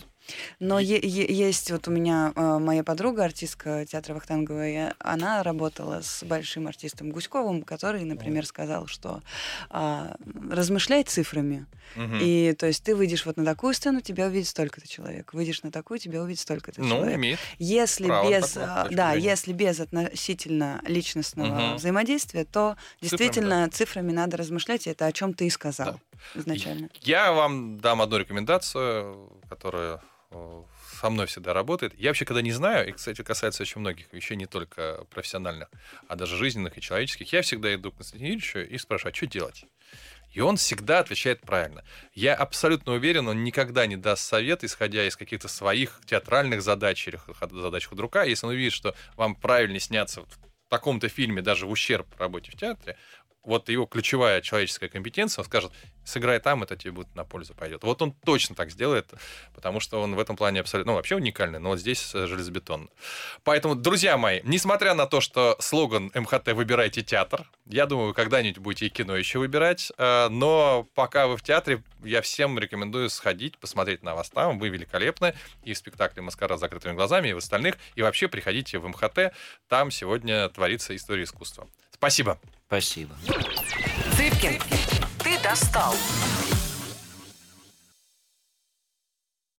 [0.59, 5.43] Но е- е- есть вот у меня э, моя подруга, артистка театра Вахтангова, и она
[5.43, 9.21] работала с большим артистом Гуськовым, который, например, сказал, что
[9.69, 10.15] а,
[10.49, 11.65] размышляй цифрами.
[11.95, 12.19] Мгм.
[12.21, 15.33] И то есть ты выйдешь вот на такую сцену, тебя увидит столько-то человек.
[15.33, 17.15] Выйдешь на такую, тебя увидит столько-то Ну, человек.
[17.15, 17.39] имеет.
[17.57, 19.27] Если право без, такое, а, да, зрения.
[19.29, 21.75] если без относительно личностного Мгм.
[21.77, 25.99] взаимодействия, то Цифрами, действительно цифрами, надо размышлять, и это о чем ты и сказал
[26.35, 26.89] изначально.
[27.01, 29.99] Я вам дам одну рекомендацию, которая э,
[30.31, 31.93] со мной всегда работает.
[31.97, 35.69] Я вообще, когда не знаю, и, кстати, касается очень многих вещей, не только профессиональных,
[36.07, 39.27] а даже жизненных и человеческих, я всегда иду к Константину Юрьевичу и спрашиваю, а что
[39.27, 39.65] делать?
[40.31, 41.83] И он всегда отвечает правильно.
[42.13, 47.19] Я абсолютно уверен, он никогда не даст совет, исходя из каких-то своих театральных задач или
[47.51, 48.23] задач худрука.
[48.23, 50.27] Если он увидит, что вам правильнее сняться в
[50.69, 52.95] таком-то фильме, даже в ущерб работе в театре,
[53.43, 55.71] вот его ключевая человеческая компетенция, он скажет,
[56.03, 57.83] сыграй там, это тебе будет на пользу пойдет.
[57.83, 59.11] Вот он точно так сделает,
[59.53, 62.87] потому что он в этом плане абсолютно, ну, вообще уникальный, но вот здесь э, железобетонно.
[63.43, 68.59] Поэтому, друзья мои, несмотря на то, что слоган МХТ «Выбирайте театр», я думаю, вы когда-нибудь
[68.59, 73.57] будете и кино еще выбирать, э, но пока вы в театре, я всем рекомендую сходить,
[73.57, 75.33] посмотреть на вас там, вы великолепны,
[75.63, 79.33] и в спектакле «Маскара с закрытыми глазами», и в остальных, и вообще приходите в МХТ,
[79.67, 81.67] там сегодня творится история искусства.
[81.91, 82.39] Спасибо.
[82.69, 83.15] Спасибо.
[84.15, 84.61] Цыпкин,
[85.23, 85.95] ты достал.